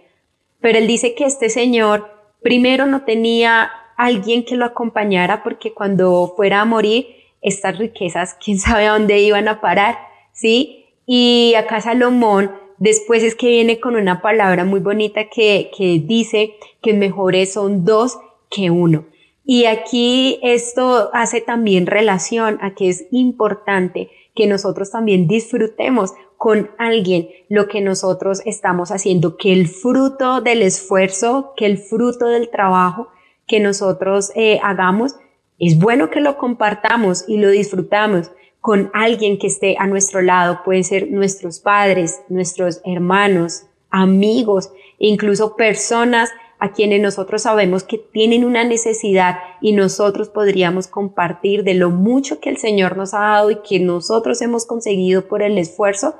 Pero 0.59 0.79
él 0.79 0.87
dice 0.87 1.13
que 1.13 1.25
este 1.25 1.49
señor 1.49 2.09
primero 2.41 2.87
no 2.87 3.05
tenía 3.05 3.71
alguien 3.97 4.43
que 4.45 4.55
lo 4.55 4.65
acompañara 4.65 5.43
porque 5.43 5.73
cuando 5.73 6.33
fuera 6.35 6.61
a 6.61 6.65
morir, 6.65 7.07
estas 7.41 7.77
riquezas, 7.77 8.35
quién 8.43 8.57
sabe 8.57 8.87
a 8.87 8.93
dónde 8.93 9.19
iban 9.19 9.47
a 9.47 9.61
parar, 9.61 9.97
¿sí? 10.31 10.74
Y 11.05 11.53
acá 11.55 11.81
Salomón 11.81 12.51
después 12.77 13.23
es 13.23 13.35
que 13.35 13.47
viene 13.47 13.79
con 13.79 13.95
una 13.95 14.21
palabra 14.21 14.65
muy 14.65 14.79
bonita 14.79 15.29
que, 15.29 15.71
que 15.77 16.01
dice 16.03 16.55
que 16.81 16.93
mejores 16.93 17.53
son 17.53 17.85
dos 17.85 18.17
que 18.49 18.71
uno. 18.71 19.05
Y 19.45 19.65
aquí 19.65 20.39
esto 20.41 21.11
hace 21.13 21.39
también 21.39 21.85
relación 21.85 22.57
a 22.61 22.73
que 22.73 22.89
es 22.89 23.05
importante 23.11 24.09
que 24.33 24.47
nosotros 24.47 24.91
también 24.91 25.27
disfrutemos 25.27 26.13
con 26.37 26.71
alguien 26.77 27.29
lo 27.47 27.67
que 27.67 27.81
nosotros 27.81 28.41
estamos 28.45 28.91
haciendo, 28.91 29.37
que 29.37 29.53
el 29.53 29.67
fruto 29.67 30.41
del 30.41 30.61
esfuerzo, 30.61 31.53
que 31.55 31.65
el 31.65 31.77
fruto 31.77 32.27
del 32.27 32.49
trabajo 32.49 33.07
que 33.47 33.59
nosotros 33.59 34.31
eh, 34.35 34.59
hagamos, 34.63 35.15
es 35.59 35.77
bueno 35.79 36.09
que 36.09 36.19
lo 36.19 36.37
compartamos 36.37 37.25
y 37.27 37.37
lo 37.37 37.49
disfrutamos 37.49 38.31
con 38.65 38.89
alguien 38.95 39.37
que 39.37 39.45
esté 39.45 39.75
a 39.77 39.85
nuestro 39.85 40.23
lado. 40.23 40.61
Pueden 40.65 40.83
ser 40.83 41.11
nuestros 41.11 41.59
padres, 41.59 42.23
nuestros 42.29 42.81
hermanos, 42.83 43.67
amigos, 43.91 44.71
incluso 44.97 45.55
personas 45.55 46.31
a 46.57 46.71
quienes 46.71 46.99
nosotros 46.99 47.43
sabemos 47.43 47.83
que 47.83 47.99
tienen 47.99 48.43
una 48.43 48.63
necesidad 48.63 49.37
y 49.61 49.73
nosotros 49.73 50.29
podríamos 50.29 50.87
compartir 50.87 51.63
de 51.63 51.75
lo 51.75 51.91
mucho 51.91 52.39
que 52.39 52.49
el 52.49 52.57
Señor 52.57 52.97
nos 52.97 53.13
ha 53.13 53.19
dado 53.19 53.51
y 53.51 53.61
que 53.61 53.79
nosotros 53.79 54.41
hemos 54.41 54.65
conseguido 54.65 55.27
por 55.27 55.43
el 55.43 55.59
esfuerzo, 55.59 56.15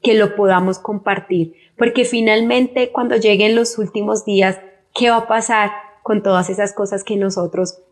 que 0.00 0.14
lo 0.14 0.34
podamos 0.34 0.78
compartir. 0.78 1.56
Porque 1.76 2.06
finalmente 2.06 2.90
cuando 2.90 3.16
lleguen 3.16 3.54
los 3.54 3.76
últimos 3.76 4.24
días, 4.24 4.58
¿qué 4.94 5.10
va 5.10 5.16
a 5.18 5.28
pasar 5.28 5.72
con 6.02 6.22
todas 6.22 6.48
esas 6.48 6.72
cosas 6.72 7.04
que 7.04 7.16
nosotros 7.16 7.82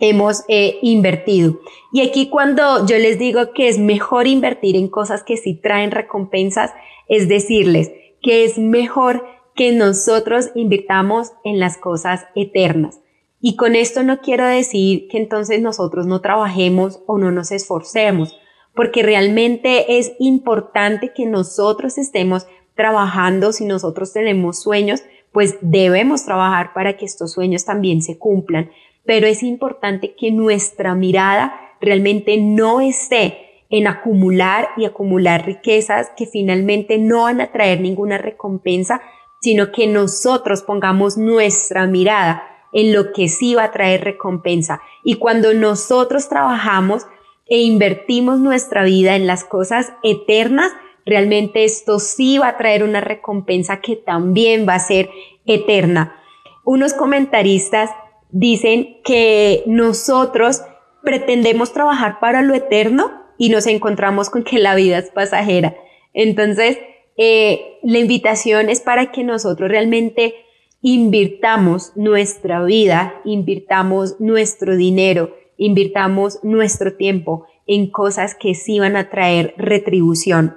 hemos 0.00 0.44
eh, 0.48 0.78
invertido? 0.82 1.60
Y 1.92 2.00
aquí 2.00 2.28
cuando 2.28 2.86
yo 2.86 2.98
les 2.98 3.18
digo 3.18 3.52
que 3.54 3.68
es 3.68 3.78
mejor 3.78 4.26
invertir 4.26 4.76
en 4.76 4.88
cosas 4.88 5.22
que 5.22 5.36
sí 5.36 5.54
traen 5.54 5.90
recompensas, 5.90 6.72
es 7.08 7.28
decirles 7.28 7.90
que 8.22 8.44
es 8.44 8.58
mejor 8.58 9.24
que 9.54 9.72
nosotros 9.72 10.50
invirtamos 10.54 11.32
en 11.44 11.58
las 11.58 11.78
cosas 11.78 12.26
eternas. 12.34 13.00
Y 13.40 13.56
con 13.56 13.76
esto 13.76 14.02
no 14.02 14.20
quiero 14.20 14.46
decir 14.46 15.08
que 15.08 15.18
entonces 15.18 15.60
nosotros 15.60 16.06
no 16.06 16.20
trabajemos 16.20 17.00
o 17.06 17.18
no 17.18 17.30
nos 17.30 17.52
esforcemos, 17.52 18.36
porque 18.74 19.02
realmente 19.02 19.98
es 19.98 20.12
importante 20.18 21.12
que 21.14 21.26
nosotros 21.26 21.98
estemos 21.98 22.46
trabajando, 22.74 23.52
si 23.52 23.64
nosotros 23.64 24.12
tenemos 24.12 24.60
sueños, 24.60 25.02
pues 25.32 25.56
debemos 25.60 26.24
trabajar 26.24 26.72
para 26.74 26.96
que 26.96 27.04
estos 27.04 27.32
sueños 27.32 27.64
también 27.64 28.02
se 28.02 28.18
cumplan, 28.18 28.70
pero 29.06 29.26
es 29.26 29.42
importante 29.42 30.14
que 30.14 30.30
nuestra 30.30 30.94
mirada 30.94 31.74
realmente 31.80 32.36
no 32.36 32.80
esté 32.80 33.64
en 33.70 33.86
acumular 33.86 34.68
y 34.76 34.84
acumular 34.84 35.44
riquezas 35.44 36.10
que 36.16 36.26
finalmente 36.26 36.98
no 36.98 37.22
van 37.22 37.40
a 37.40 37.52
traer 37.52 37.80
ninguna 37.80 38.18
recompensa, 38.18 39.00
sino 39.40 39.72
que 39.72 39.86
nosotros 39.86 40.62
pongamos 40.62 41.16
nuestra 41.16 41.86
mirada 41.86 42.42
en 42.72 42.92
lo 42.92 43.12
que 43.12 43.28
sí 43.28 43.54
va 43.54 43.64
a 43.64 43.72
traer 43.72 44.04
recompensa. 44.04 44.80
Y 45.02 45.14
cuando 45.14 45.54
nosotros 45.54 46.28
trabajamos 46.28 47.06
e 47.48 47.58
invertimos 47.58 48.38
nuestra 48.38 48.84
vida 48.84 49.16
en 49.16 49.26
las 49.26 49.44
cosas 49.44 49.92
eternas, 50.02 50.72
realmente 51.04 51.64
esto 51.64 51.98
sí 51.98 52.38
va 52.38 52.48
a 52.48 52.56
traer 52.56 52.82
una 52.82 53.00
recompensa 53.00 53.80
que 53.80 53.96
también 53.96 54.66
va 54.68 54.74
a 54.74 54.80
ser 54.80 55.10
eterna. 55.46 56.20
Unos 56.64 56.92
comentaristas 56.92 57.90
dicen 58.30 58.98
que 59.04 59.62
nosotros 59.66 60.62
pretendemos 61.02 61.72
trabajar 61.72 62.18
para 62.20 62.42
lo 62.42 62.54
eterno 62.54 63.12
y 63.38 63.50
nos 63.50 63.66
encontramos 63.66 64.30
con 64.30 64.44
que 64.44 64.58
la 64.58 64.74
vida 64.74 64.98
es 64.98 65.10
pasajera. 65.10 65.76
Entonces, 66.12 66.78
eh, 67.16 67.78
la 67.82 67.98
invitación 67.98 68.68
es 68.68 68.80
para 68.80 69.12
que 69.12 69.24
nosotros 69.24 69.70
realmente 69.70 70.34
invirtamos 70.82 71.92
nuestra 71.96 72.62
vida, 72.62 73.20
invirtamos 73.24 74.20
nuestro 74.20 74.76
dinero, 74.76 75.34
invirtamos 75.56 76.40
nuestro 76.42 76.94
tiempo 76.94 77.46
en 77.66 77.90
cosas 77.90 78.34
que 78.34 78.54
sí 78.54 78.78
van 78.78 78.96
a 78.96 79.10
traer 79.10 79.54
retribución. 79.56 80.56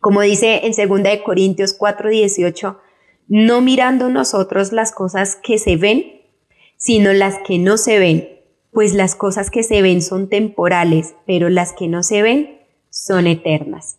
Como 0.00 0.22
dice 0.22 0.62
en 0.64 0.72
2 0.72 1.02
de 1.02 1.22
Corintios 1.22 1.76
4:18, 1.78 2.78
no 3.28 3.60
mirando 3.60 4.08
nosotros 4.08 4.72
las 4.72 4.92
cosas 4.92 5.36
que 5.36 5.58
se 5.58 5.76
ven, 5.76 6.19
sino 6.80 7.12
las 7.12 7.38
que 7.46 7.58
no 7.58 7.76
se 7.76 7.98
ven, 7.98 8.40
pues 8.72 8.94
las 8.94 9.14
cosas 9.14 9.50
que 9.50 9.62
se 9.62 9.82
ven 9.82 10.00
son 10.00 10.30
temporales, 10.30 11.14
pero 11.26 11.50
las 11.50 11.74
que 11.74 11.88
no 11.88 12.02
se 12.02 12.22
ven 12.22 12.58
son 12.88 13.26
eternas. 13.26 13.98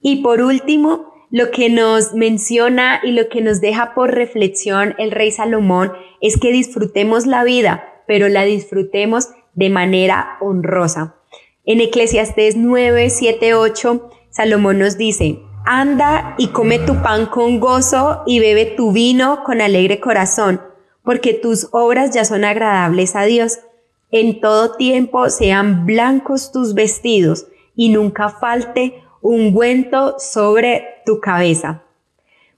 Y 0.00 0.22
por 0.22 0.40
último, 0.40 1.12
lo 1.30 1.50
que 1.50 1.68
nos 1.68 2.14
menciona 2.14 3.00
y 3.02 3.12
lo 3.12 3.28
que 3.28 3.42
nos 3.42 3.60
deja 3.60 3.92
por 3.94 4.14
reflexión 4.14 4.94
el 4.96 5.10
rey 5.10 5.30
Salomón 5.30 5.92
es 6.22 6.40
que 6.40 6.50
disfrutemos 6.50 7.26
la 7.26 7.44
vida, 7.44 7.84
pero 8.06 8.30
la 8.30 8.44
disfrutemos 8.44 9.28
de 9.52 9.68
manera 9.68 10.38
honrosa. 10.40 11.16
En 11.66 11.82
Eclesiastés 11.82 12.56
9, 12.56 13.10
7, 13.10 13.54
8, 13.54 14.10
Salomón 14.30 14.78
nos 14.78 14.96
dice, 14.96 15.40
anda 15.66 16.36
y 16.38 16.48
come 16.48 16.78
tu 16.78 17.02
pan 17.02 17.26
con 17.26 17.60
gozo 17.60 18.22
y 18.26 18.40
bebe 18.40 18.64
tu 18.64 18.92
vino 18.92 19.44
con 19.44 19.60
alegre 19.60 20.00
corazón, 20.00 20.71
porque 21.04 21.34
tus 21.34 21.68
obras 21.72 22.14
ya 22.14 22.24
son 22.24 22.44
agradables 22.44 23.16
a 23.16 23.24
Dios. 23.24 23.60
En 24.10 24.40
todo 24.40 24.76
tiempo 24.76 25.28
sean 25.30 25.86
blancos 25.86 26.52
tus 26.52 26.74
vestidos 26.74 27.46
y 27.74 27.88
nunca 27.88 28.28
falte 28.28 29.02
ungüento 29.20 30.16
sobre 30.18 30.84
tu 31.06 31.20
cabeza. 31.20 31.82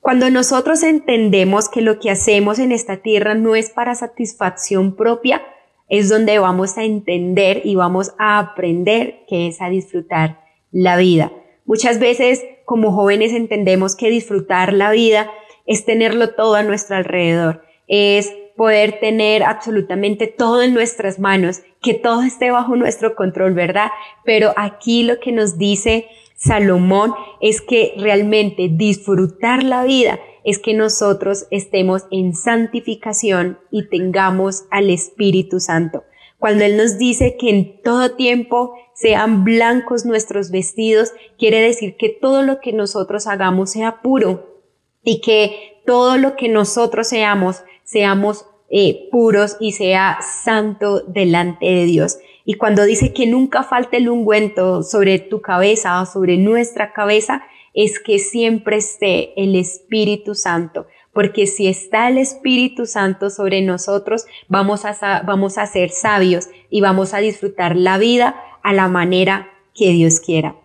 Cuando 0.00 0.28
nosotros 0.28 0.82
entendemos 0.82 1.68
que 1.68 1.80
lo 1.80 1.98
que 1.98 2.10
hacemos 2.10 2.58
en 2.58 2.72
esta 2.72 2.98
tierra 2.98 3.34
no 3.34 3.54
es 3.56 3.70
para 3.70 3.94
satisfacción 3.94 4.96
propia, 4.96 5.42
es 5.88 6.08
donde 6.08 6.38
vamos 6.38 6.76
a 6.76 6.84
entender 6.84 7.62
y 7.64 7.74
vamos 7.74 8.14
a 8.18 8.38
aprender 8.38 9.24
que 9.28 9.46
es 9.46 9.60
a 9.60 9.68
disfrutar 9.70 10.40
la 10.72 10.96
vida. 10.96 11.32
Muchas 11.64 11.98
veces 11.98 12.44
como 12.64 12.92
jóvenes 12.92 13.32
entendemos 13.32 13.96
que 13.96 14.10
disfrutar 14.10 14.72
la 14.72 14.90
vida 14.90 15.30
es 15.66 15.84
tenerlo 15.84 16.34
todo 16.34 16.56
a 16.56 16.62
nuestro 16.62 16.96
alrededor, 16.96 17.62
es 17.88 18.32
poder 18.56 19.00
tener 19.00 19.42
absolutamente 19.42 20.26
todo 20.26 20.62
en 20.62 20.74
nuestras 20.74 21.18
manos, 21.18 21.62
que 21.82 21.94
todo 21.94 22.22
esté 22.22 22.50
bajo 22.50 22.76
nuestro 22.76 23.14
control, 23.14 23.54
¿verdad? 23.54 23.90
Pero 24.24 24.52
aquí 24.56 25.02
lo 25.02 25.18
que 25.18 25.32
nos 25.32 25.58
dice 25.58 26.06
Salomón 26.36 27.14
es 27.40 27.60
que 27.60 27.94
realmente 27.96 28.68
disfrutar 28.70 29.62
la 29.62 29.84
vida 29.84 30.18
es 30.44 30.58
que 30.58 30.74
nosotros 30.74 31.46
estemos 31.50 32.04
en 32.10 32.34
santificación 32.34 33.58
y 33.70 33.88
tengamos 33.88 34.64
al 34.70 34.90
Espíritu 34.90 35.58
Santo. 35.58 36.04
Cuando 36.38 36.64
Él 36.64 36.76
nos 36.76 36.98
dice 36.98 37.36
que 37.38 37.48
en 37.48 37.80
todo 37.82 38.14
tiempo 38.14 38.74
sean 38.92 39.44
blancos 39.44 40.04
nuestros 40.04 40.50
vestidos, 40.50 41.12
quiere 41.38 41.60
decir 41.60 41.96
que 41.96 42.10
todo 42.10 42.42
lo 42.42 42.60
que 42.60 42.74
nosotros 42.74 43.26
hagamos 43.26 43.70
sea 43.70 44.02
puro 44.02 44.62
y 45.02 45.22
que 45.22 45.80
todo 45.86 46.18
lo 46.18 46.36
que 46.36 46.48
nosotros 46.48 47.08
seamos, 47.08 47.64
seamos 47.84 48.46
eh, 48.70 49.08
puros 49.10 49.56
y 49.60 49.72
sea 49.72 50.18
santo 50.20 51.00
delante 51.06 51.66
de 51.66 51.84
Dios. 51.84 52.18
Y 52.44 52.54
cuando 52.54 52.84
dice 52.84 53.12
que 53.12 53.26
nunca 53.26 53.62
falte 53.62 53.98
el 53.98 54.08
ungüento 54.08 54.82
sobre 54.82 55.18
tu 55.18 55.40
cabeza 55.40 56.00
o 56.02 56.06
sobre 56.06 56.36
nuestra 56.36 56.92
cabeza, 56.92 57.42
es 57.72 57.98
que 57.98 58.18
siempre 58.18 58.76
esté 58.76 59.32
el 59.42 59.56
Espíritu 59.56 60.34
Santo, 60.34 60.86
porque 61.12 61.46
si 61.46 61.68
está 61.68 62.08
el 62.08 62.18
Espíritu 62.18 62.86
Santo 62.86 63.30
sobre 63.30 63.62
nosotros, 63.62 64.26
vamos 64.48 64.84
a, 64.84 65.22
vamos 65.24 65.58
a 65.58 65.66
ser 65.66 65.90
sabios 65.90 66.48
y 66.70 66.80
vamos 66.80 67.14
a 67.14 67.18
disfrutar 67.18 67.76
la 67.76 67.98
vida 67.98 68.36
a 68.62 68.72
la 68.72 68.88
manera 68.88 69.50
que 69.74 69.90
Dios 69.90 70.20
quiera. 70.20 70.56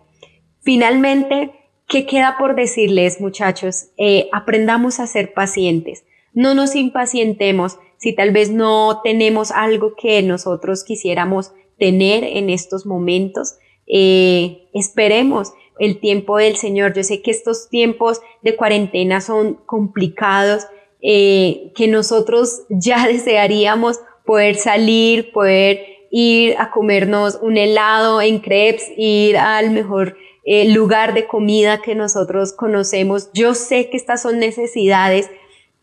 Finalmente, 0.60 1.52
¿qué 1.86 2.06
queda 2.06 2.36
por 2.38 2.54
decirles, 2.54 3.20
muchachos? 3.20 3.86
Eh, 3.96 4.28
aprendamos 4.32 5.00
a 5.00 5.06
ser 5.06 5.32
pacientes. 5.32 6.04
No 6.32 6.54
nos 6.54 6.74
impacientemos 6.76 7.78
si 7.98 8.14
tal 8.14 8.30
vez 8.30 8.50
no 8.50 9.00
tenemos 9.02 9.50
algo 9.50 9.94
que 9.94 10.22
nosotros 10.22 10.84
quisiéramos 10.84 11.52
tener 11.78 12.24
en 12.24 12.50
estos 12.50 12.86
momentos. 12.86 13.56
Eh, 13.86 14.68
esperemos 14.72 15.52
el 15.78 15.98
tiempo 15.98 16.36
del 16.36 16.56
Señor. 16.56 16.94
Yo 16.94 17.02
sé 17.02 17.22
que 17.22 17.30
estos 17.30 17.68
tiempos 17.68 18.20
de 18.42 18.54
cuarentena 18.54 19.20
son 19.20 19.54
complicados, 19.66 20.66
eh, 21.02 21.72
que 21.74 21.88
nosotros 21.88 22.62
ya 22.70 23.06
desearíamos 23.06 23.98
poder 24.24 24.56
salir, 24.56 25.32
poder 25.32 25.80
ir 26.10 26.56
a 26.58 26.70
comernos 26.70 27.38
un 27.40 27.56
helado 27.56 28.20
en 28.20 28.40
crepes, 28.40 28.84
ir 28.96 29.36
al 29.36 29.70
mejor 29.70 30.16
eh, 30.44 30.72
lugar 30.72 31.14
de 31.14 31.26
comida 31.26 31.82
que 31.82 31.94
nosotros 31.94 32.52
conocemos. 32.52 33.30
Yo 33.32 33.54
sé 33.54 33.90
que 33.90 33.96
estas 33.96 34.22
son 34.22 34.38
necesidades 34.38 35.30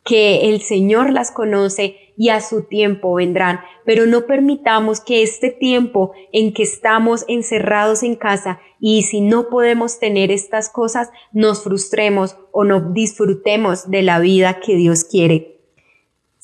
que 0.08 0.50
el 0.50 0.62
Señor 0.62 1.12
las 1.12 1.32
conoce 1.32 1.98
y 2.16 2.30
a 2.30 2.40
su 2.40 2.64
tiempo 2.64 3.14
vendrán, 3.14 3.60
pero 3.86 4.06
no 4.06 4.26
permitamos 4.26 5.02
que 5.02 5.22
este 5.22 5.52
tiempo 5.52 6.14
en 6.32 6.54
que 6.54 6.64
estamos 6.64 7.26
encerrados 7.28 8.04
en 8.04 8.16
casa 8.16 8.60
y 8.80 9.04
si 9.04 9.22
no 9.22 9.50
podemos 9.50 10.00
tener 10.00 10.32
estas 10.32 10.70
cosas, 10.70 11.10
nos 11.34 11.64
frustremos 11.64 12.38
o 12.52 12.64
no 12.64 12.94
disfrutemos 12.94 13.92
de 13.92 14.02
la 14.02 14.20
vida 14.20 14.60
que 14.62 14.76
Dios 14.76 15.04
quiere. 15.04 15.57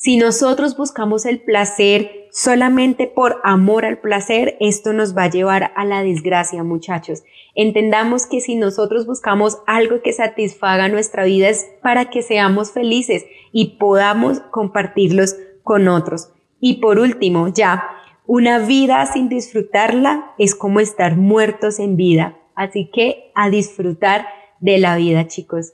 Si 0.04 0.18
nosotros 0.18 0.76
buscamos 0.76 1.24
el 1.24 1.40
placer 1.40 2.28
solamente 2.30 3.06
por 3.06 3.40
amor 3.42 3.86
al 3.86 4.00
placer, 4.00 4.54
esto 4.60 4.92
nos 4.92 5.16
va 5.16 5.22
a 5.22 5.30
llevar 5.30 5.72
a 5.76 5.86
la 5.86 6.02
desgracia, 6.02 6.62
muchachos. 6.62 7.22
Entendamos 7.54 8.26
que 8.26 8.42
si 8.42 8.54
nosotros 8.54 9.06
buscamos 9.06 9.60
algo 9.66 10.02
que 10.02 10.12
satisfaga 10.12 10.90
nuestra 10.90 11.24
vida 11.24 11.48
es 11.48 11.70
para 11.80 12.10
que 12.10 12.20
seamos 12.20 12.72
felices 12.72 13.24
y 13.50 13.78
podamos 13.78 14.40
compartirlos 14.50 15.36
con 15.62 15.88
otros. 15.88 16.28
Y 16.60 16.82
por 16.82 16.98
último, 16.98 17.48
ya, 17.48 17.88
una 18.26 18.58
vida 18.58 19.06
sin 19.06 19.30
disfrutarla 19.30 20.34
es 20.36 20.54
como 20.54 20.80
estar 20.80 21.16
muertos 21.16 21.78
en 21.78 21.96
vida. 21.96 22.36
Así 22.54 22.90
que 22.92 23.32
a 23.34 23.48
disfrutar 23.48 24.26
de 24.60 24.76
la 24.76 24.96
vida, 24.96 25.28
chicos. 25.28 25.72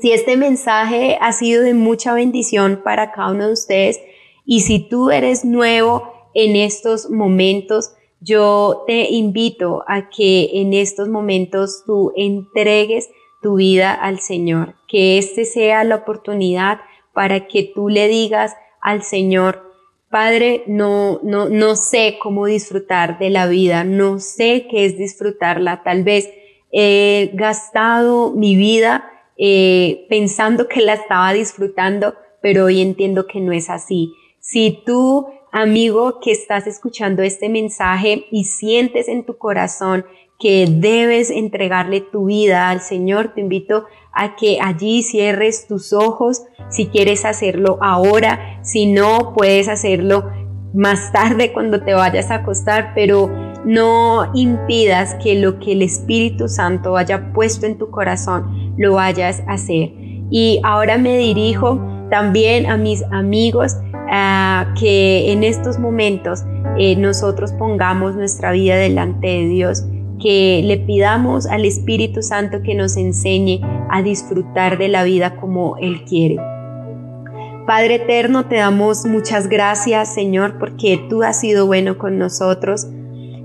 Si 0.00 0.12
este 0.12 0.36
mensaje 0.36 1.16
ha 1.20 1.32
sido 1.32 1.62
de 1.62 1.74
mucha 1.74 2.12
bendición 2.12 2.82
para 2.84 3.10
cada 3.12 3.30
uno 3.30 3.46
de 3.46 3.52
ustedes 3.54 4.00
y 4.44 4.60
si 4.60 4.78
tú 4.78 5.10
eres 5.10 5.44
nuevo 5.44 6.12
en 6.34 6.56
estos 6.56 7.10
momentos, 7.10 7.94
yo 8.20 8.84
te 8.86 9.10
invito 9.10 9.84
a 9.88 10.10
que 10.10 10.60
en 10.60 10.74
estos 10.74 11.08
momentos 11.08 11.84
tú 11.86 12.12
entregues 12.16 13.08
tu 13.40 13.56
vida 13.56 13.94
al 13.94 14.20
Señor, 14.20 14.74
que 14.88 15.18
este 15.18 15.44
sea 15.44 15.84
la 15.84 15.96
oportunidad 15.96 16.80
para 17.14 17.46
que 17.46 17.62
tú 17.74 17.88
le 17.88 18.08
digas 18.08 18.54
al 18.80 19.02
Señor, 19.02 19.64
Padre, 20.10 20.64
no, 20.66 21.20
no, 21.22 21.48
no 21.48 21.76
sé 21.76 22.18
cómo 22.20 22.46
disfrutar 22.46 23.18
de 23.18 23.28
la 23.28 23.46
vida, 23.46 23.84
no 23.84 24.18
sé 24.18 24.66
qué 24.70 24.86
es 24.86 24.96
disfrutarla, 24.96 25.82
tal 25.82 26.02
vez 26.02 26.30
he 26.72 27.30
gastado 27.34 28.32
mi 28.32 28.56
vida 28.56 29.10
eh, 29.38 30.06
pensando 30.08 30.68
que 30.68 30.80
la 30.80 30.94
estaba 30.94 31.32
disfrutando, 31.32 32.14
pero 32.42 32.64
hoy 32.64 32.80
entiendo 32.80 33.26
que 33.26 33.40
no 33.40 33.52
es 33.52 33.70
así. 33.70 34.12
Si 34.40 34.82
tú, 34.84 35.26
amigo, 35.52 36.20
que 36.20 36.32
estás 36.32 36.66
escuchando 36.66 37.22
este 37.22 37.48
mensaje 37.48 38.26
y 38.30 38.44
sientes 38.44 39.08
en 39.08 39.24
tu 39.24 39.38
corazón 39.38 40.04
que 40.38 40.66
debes 40.68 41.30
entregarle 41.30 42.00
tu 42.00 42.26
vida 42.26 42.70
al 42.70 42.80
Señor, 42.80 43.34
te 43.34 43.40
invito 43.40 43.86
a 44.12 44.36
que 44.36 44.58
allí 44.60 45.02
cierres 45.02 45.66
tus 45.66 45.92
ojos 45.92 46.42
si 46.70 46.86
quieres 46.86 47.24
hacerlo 47.24 47.78
ahora, 47.80 48.60
si 48.62 48.86
no 48.86 49.34
puedes 49.36 49.68
hacerlo 49.68 50.30
más 50.74 51.12
tarde 51.12 51.52
cuando 51.52 51.82
te 51.82 51.94
vayas 51.94 52.30
a 52.30 52.36
acostar, 52.36 52.92
pero 52.94 53.30
no 53.64 54.30
impidas 54.34 55.14
que 55.22 55.38
lo 55.40 55.58
que 55.58 55.72
el 55.72 55.82
Espíritu 55.82 56.48
Santo 56.48 56.96
haya 56.96 57.32
puesto 57.32 57.66
en 57.66 57.78
tu 57.78 57.90
corazón 57.90 58.74
lo 58.76 58.94
vayas 58.94 59.42
a 59.46 59.54
hacer. 59.54 59.90
Y 60.30 60.60
ahora 60.62 60.98
me 60.98 61.16
dirijo 61.18 61.80
también 62.10 62.66
a 62.66 62.76
mis 62.76 63.02
amigos 63.10 63.76
a 64.10 64.74
que 64.78 65.32
en 65.32 65.44
estos 65.44 65.78
momentos 65.78 66.44
eh, 66.78 66.96
nosotros 66.96 67.52
pongamos 67.52 68.14
nuestra 68.14 68.52
vida 68.52 68.76
delante 68.76 69.26
de 69.26 69.46
Dios 69.48 69.84
que 70.20 70.62
le 70.64 70.78
pidamos 70.78 71.46
al 71.46 71.64
Espíritu 71.64 72.22
Santo 72.22 72.62
que 72.62 72.74
nos 72.74 72.96
enseñe 72.96 73.60
a 73.90 74.02
disfrutar 74.02 74.78
de 74.78 74.88
la 74.88 75.04
vida 75.04 75.36
como 75.36 75.76
Él 75.78 76.04
quiere. 76.04 76.36
Padre 77.66 77.96
eterno, 77.96 78.46
te 78.46 78.56
damos 78.56 79.04
muchas 79.04 79.48
gracias, 79.48 80.14
Señor, 80.14 80.58
porque 80.58 81.04
tú 81.08 81.22
has 81.22 81.40
sido 81.40 81.66
bueno 81.66 81.98
con 81.98 82.18
nosotros. 82.18 82.86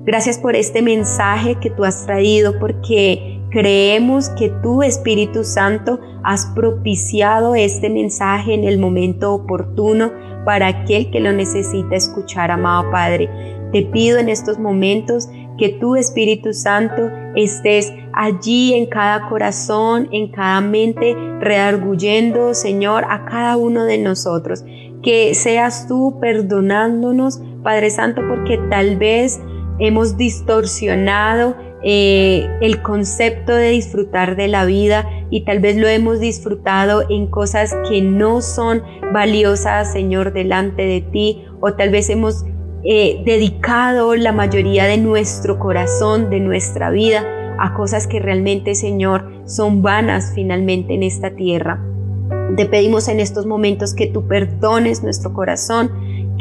Gracias 0.06 0.38
por 0.38 0.56
este 0.58 0.82
mensaje 0.82 1.56
que 1.62 1.70
tú 1.70 1.86
has 1.86 2.06
traído 2.06 2.60
porque 2.60 3.40
creemos 3.52 4.30
que 4.32 4.50
tú, 4.62 4.84
Espíritu 4.84 5.46
Santo, 5.46 5.98
has 6.24 6.48
propiciado 6.48 7.56
este 7.56 7.90
mensaje 7.90 8.54
en 8.54 8.66
el 8.66 8.80
momento 8.80 9.34
oportuno 9.34 10.12
para 10.44 10.68
aquel 10.68 11.10
que 11.10 11.22
lo 11.22 11.32
necesita 11.32 11.96
escuchar, 11.96 12.52
amado 12.52 12.92
Padre. 12.92 13.30
Te 13.72 13.84
pido 13.84 14.20
en 14.20 14.28
estos 14.28 14.60
momentos 14.60 15.30
que 15.58 15.70
tú, 15.70 15.96
Espíritu 15.96 16.52
Santo, 16.52 17.10
estés 17.36 17.94
allí 18.12 18.74
en 18.74 18.88
cada 18.88 19.30
corazón, 19.30 20.10
en 20.12 20.32
cada 20.32 20.60
mente, 20.60 21.16
redarguyendo, 21.40 22.54
Señor, 22.54 23.06
a 23.08 23.24
cada 23.24 23.56
uno 23.56 23.86
de 23.86 24.00
nosotros. 24.00 24.66
Que 25.02 25.34
seas 25.34 25.88
tú 25.88 26.18
perdonándonos, 26.20 27.42
Padre 27.64 27.90
Santo, 27.90 28.22
porque 28.28 28.58
tal 28.70 28.98
vez 28.98 29.40
hemos 29.80 30.18
distorsionado 30.18 31.56
eh, 31.86 32.48
el 32.62 32.82
concepto 32.82 33.54
de 33.54 33.70
disfrutar 33.70 34.38
de 34.38 34.48
la 34.48 34.66
vida 34.66 35.06
y 35.30 35.44
tal 35.44 35.60
vez 35.60 35.76
lo 35.76 35.88
hemos 35.88 36.22
disfrutado 36.22 37.04
en 37.10 37.28
cosas 37.28 37.76
que 37.90 38.02
no 38.02 38.42
son 38.42 38.84
valiosas, 39.12 39.92
Señor, 39.92 40.32
delante 40.32 40.84
de 40.84 41.02
ti, 41.02 41.44
o 41.60 41.74
tal 41.74 41.90
vez 41.90 42.10
hemos 42.10 42.46
eh, 42.86 43.22
dedicado 43.26 44.16
la 44.16 44.32
mayoría 44.32 44.86
de 44.86 44.98
nuestro 44.98 45.60
corazón, 45.60 46.30
de 46.30 46.40
nuestra 46.40 46.90
vida, 46.90 47.26
a 47.60 47.74
cosas 47.74 48.08
que 48.08 48.20
realmente, 48.20 48.76
Señor, 48.76 49.30
son 49.46 49.82
vanas 49.82 50.32
finalmente 50.34 50.94
en 50.94 51.04
esta 51.04 51.32
tierra. 51.32 51.84
Te 52.56 52.66
pedimos 52.66 53.08
en 53.08 53.20
estos 53.20 53.46
momentos 53.46 53.94
que 53.94 54.08
tú 54.08 54.28
perdones 54.28 55.04
nuestro 55.04 55.34
corazón, 55.34 55.92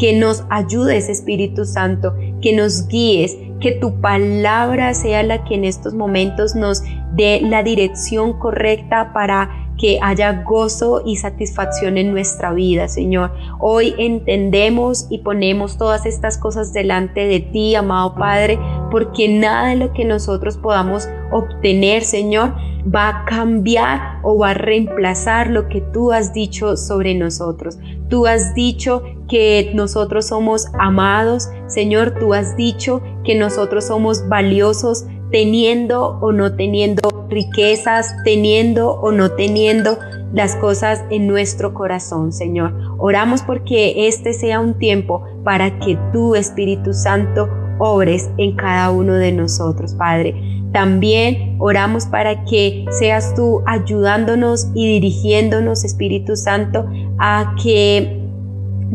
que 0.02 0.12
nos 0.12 0.42
ayudes, 0.50 1.08
Espíritu 1.08 1.64
Santo, 1.64 2.12
que 2.40 2.52
nos 2.56 2.88
guíes, 2.88 3.38
que 3.60 3.70
tu 3.70 4.00
palabra 4.00 4.94
sea 4.94 5.22
la 5.22 5.44
que 5.44 5.54
en 5.54 5.64
estos 5.64 5.94
momentos 5.94 6.56
nos 6.56 6.82
dé 7.14 7.40
la 7.40 7.62
dirección 7.62 8.36
correcta 8.40 9.12
para 9.12 9.68
que 9.78 10.00
haya 10.02 10.42
gozo 10.42 11.02
y 11.06 11.18
satisfacción 11.18 11.98
en 11.98 12.10
nuestra 12.10 12.52
vida, 12.52 12.88
Señor. 12.88 13.30
Hoy 13.60 13.94
entendemos 13.96 15.06
y 15.08 15.18
ponemos 15.18 15.78
todas 15.78 16.04
estas 16.04 16.36
cosas 16.36 16.72
delante 16.72 17.28
de 17.28 17.38
ti, 17.38 17.76
amado 17.76 18.16
Padre, 18.16 18.58
porque 18.90 19.28
nada 19.28 19.68
de 19.68 19.76
lo 19.76 19.92
que 19.92 20.04
nosotros 20.04 20.56
podamos 20.56 21.08
obtener, 21.30 22.02
Señor, 22.02 22.54
va 22.92 23.08
a 23.08 23.24
cambiar 23.24 24.18
o 24.24 24.36
va 24.36 24.50
a 24.50 24.54
reemplazar 24.54 25.48
lo 25.48 25.68
que 25.68 25.80
tú 25.80 26.10
has 26.10 26.32
dicho 26.32 26.76
sobre 26.76 27.14
nosotros. 27.14 27.78
Tú 28.08 28.26
has 28.26 28.54
dicho 28.54 29.04
que 29.32 29.72
nosotros 29.72 30.26
somos 30.26 30.66
amados, 30.78 31.48
Señor, 31.66 32.16
tú 32.20 32.34
has 32.34 32.54
dicho 32.54 33.00
que 33.24 33.34
nosotros 33.34 33.86
somos 33.86 34.28
valiosos 34.28 35.06
teniendo 35.30 36.18
o 36.20 36.32
no 36.32 36.54
teniendo 36.54 37.08
riquezas, 37.30 38.14
teniendo 38.26 38.90
o 38.92 39.10
no 39.10 39.30
teniendo 39.30 39.96
las 40.34 40.54
cosas 40.56 41.02
en 41.08 41.28
nuestro 41.28 41.72
corazón, 41.72 42.30
Señor. 42.30 42.74
Oramos 42.98 43.40
porque 43.40 44.06
este 44.06 44.34
sea 44.34 44.60
un 44.60 44.74
tiempo 44.78 45.24
para 45.44 45.78
que 45.78 45.98
tú, 46.12 46.34
Espíritu 46.34 46.92
Santo, 46.92 47.48
obres 47.78 48.28
en 48.36 48.54
cada 48.54 48.90
uno 48.90 49.14
de 49.14 49.32
nosotros, 49.32 49.94
Padre. 49.94 50.34
También 50.72 51.56
oramos 51.58 52.04
para 52.04 52.44
que 52.44 52.84
seas 52.90 53.34
tú 53.34 53.62
ayudándonos 53.64 54.68
y 54.74 54.86
dirigiéndonos, 54.88 55.84
Espíritu 55.84 56.36
Santo, 56.36 56.84
a 57.18 57.54
que 57.62 58.21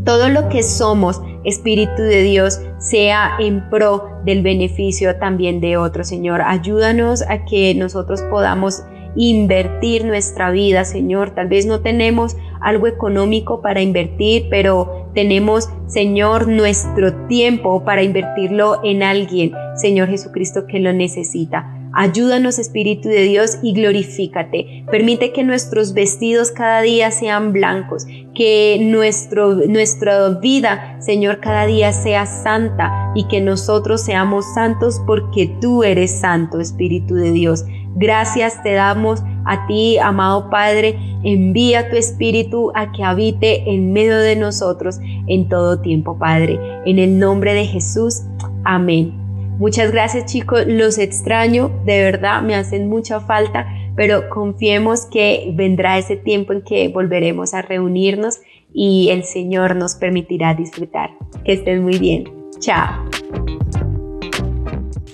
todo 0.04 0.30
lo 0.30 0.50
que 0.50 0.64
somos, 0.64 1.22
Espíritu 1.44 2.02
de 2.02 2.22
Dios, 2.24 2.60
sea 2.80 3.38
en 3.40 3.70
pro 3.70 4.10
del 4.26 4.44
beneficio 4.44 5.16
también 5.18 5.62
de 5.62 5.78
otros, 5.78 6.08
Señor. 6.08 6.42
Ayúdanos 6.42 7.24
a 7.28 7.46
que 7.46 7.74
nosotros 7.76 8.22
podamos 8.30 8.84
invertir 9.16 10.06
nuestra 10.06 10.52
vida, 10.52 10.86
Señor. 10.86 11.32
Tal 11.32 11.48
vez 11.48 11.66
no 11.66 11.82
tenemos 11.82 12.38
algo 12.62 12.88
económico 12.88 13.62
para 13.62 13.82
invertir, 13.82 14.48
pero 14.50 15.10
tenemos, 15.14 15.70
Señor, 15.88 16.48
nuestro 16.48 17.28
tiempo 17.28 17.84
para 17.84 18.04
invertirlo 18.04 18.80
en 18.84 19.04
alguien, 19.04 19.54
Señor 19.76 20.10
Jesucristo, 20.10 20.68
que 20.68 20.80
lo 20.80 20.94
necesita. 20.94 21.77
Ayúdanos, 22.00 22.60
Espíritu 22.60 23.10
de 23.10 23.24
Dios, 23.24 23.58
y 23.64 23.74
glorifícate. 23.74 24.86
Permite 24.92 25.34
que 25.34 25.44
nuestros 25.44 25.96
vestidos 25.96 26.52
cada 26.52 26.82
día 26.82 27.10
sean 27.10 27.54
blancos, 27.54 28.06
que 28.36 28.78
nuestro, 28.80 29.56
nuestra 29.68 30.30
vida, 30.30 30.96
Señor, 31.02 31.40
cada 31.40 31.66
día 31.66 31.92
sea 31.94 32.28
santa 32.28 33.12
y 33.16 33.28
que 33.28 33.42
nosotros 33.42 34.04
seamos 34.04 34.46
santos 34.54 35.02
porque 35.08 35.52
tú 35.60 35.84
eres 35.84 36.12
santo, 36.20 36.60
Espíritu 36.60 37.16
de 37.16 37.32
Dios. 37.32 37.66
Gracias 37.96 38.62
te 38.62 38.74
damos 38.74 39.24
a 39.48 39.66
ti, 39.66 39.98
amado 39.98 40.52
Padre. 40.52 41.00
Envía 41.24 41.90
tu 41.90 41.96
Espíritu 41.96 42.72
a 42.76 42.92
que 42.92 43.04
habite 43.04 43.72
en 43.72 43.92
medio 43.92 44.20
de 44.20 44.36
nosotros 44.36 45.00
en 45.26 45.50
todo 45.50 45.82
tiempo, 45.82 46.16
Padre. 46.20 46.60
En 46.86 47.00
el 47.00 47.18
nombre 47.18 47.56
de 47.56 47.66
Jesús. 47.66 48.22
Amén. 48.64 49.27
Muchas 49.58 49.92
gracias 49.92 50.32
chicos, 50.32 50.66
los 50.68 51.00
extraño, 51.00 51.72
de 51.84 52.04
verdad 52.04 52.44
me 52.44 52.54
hacen 52.54 52.90
mucha 52.90 53.20
falta, 53.20 53.68
pero 53.96 54.30
confiemos 54.30 55.08
que 55.08 55.52
vendrá 55.56 55.98
ese 55.98 56.16
tiempo 56.16 56.54
en 56.54 56.62
que 56.62 56.90
volveremos 56.90 57.56
a 57.56 57.64
reunirnos 57.64 58.38
y 58.72 59.10
el 59.10 59.24
Señor 59.24 59.76
nos 59.76 59.96
permitirá 59.96 60.54
disfrutar. 60.54 61.10
Que 61.44 61.54
estén 61.54 61.82
muy 61.82 61.98
bien. 61.98 62.26
Chao. 62.60 63.04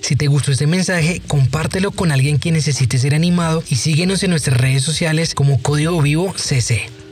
Si 0.02 0.16
te 0.16 0.26
gustó 0.26 0.52
este 0.52 0.66
mensaje, 0.66 1.22
compártelo 1.26 1.90
con 1.90 2.12
alguien 2.12 2.38
que 2.38 2.52
necesite 2.52 2.98
ser 2.98 3.14
animado 3.14 3.62
y 3.70 3.76
síguenos 3.76 4.22
en 4.22 4.30
nuestras 4.30 4.60
redes 4.60 4.82
sociales 4.82 5.34
como 5.34 5.62
Código 5.62 6.02
Vivo 6.02 6.34
CC. 6.36 7.03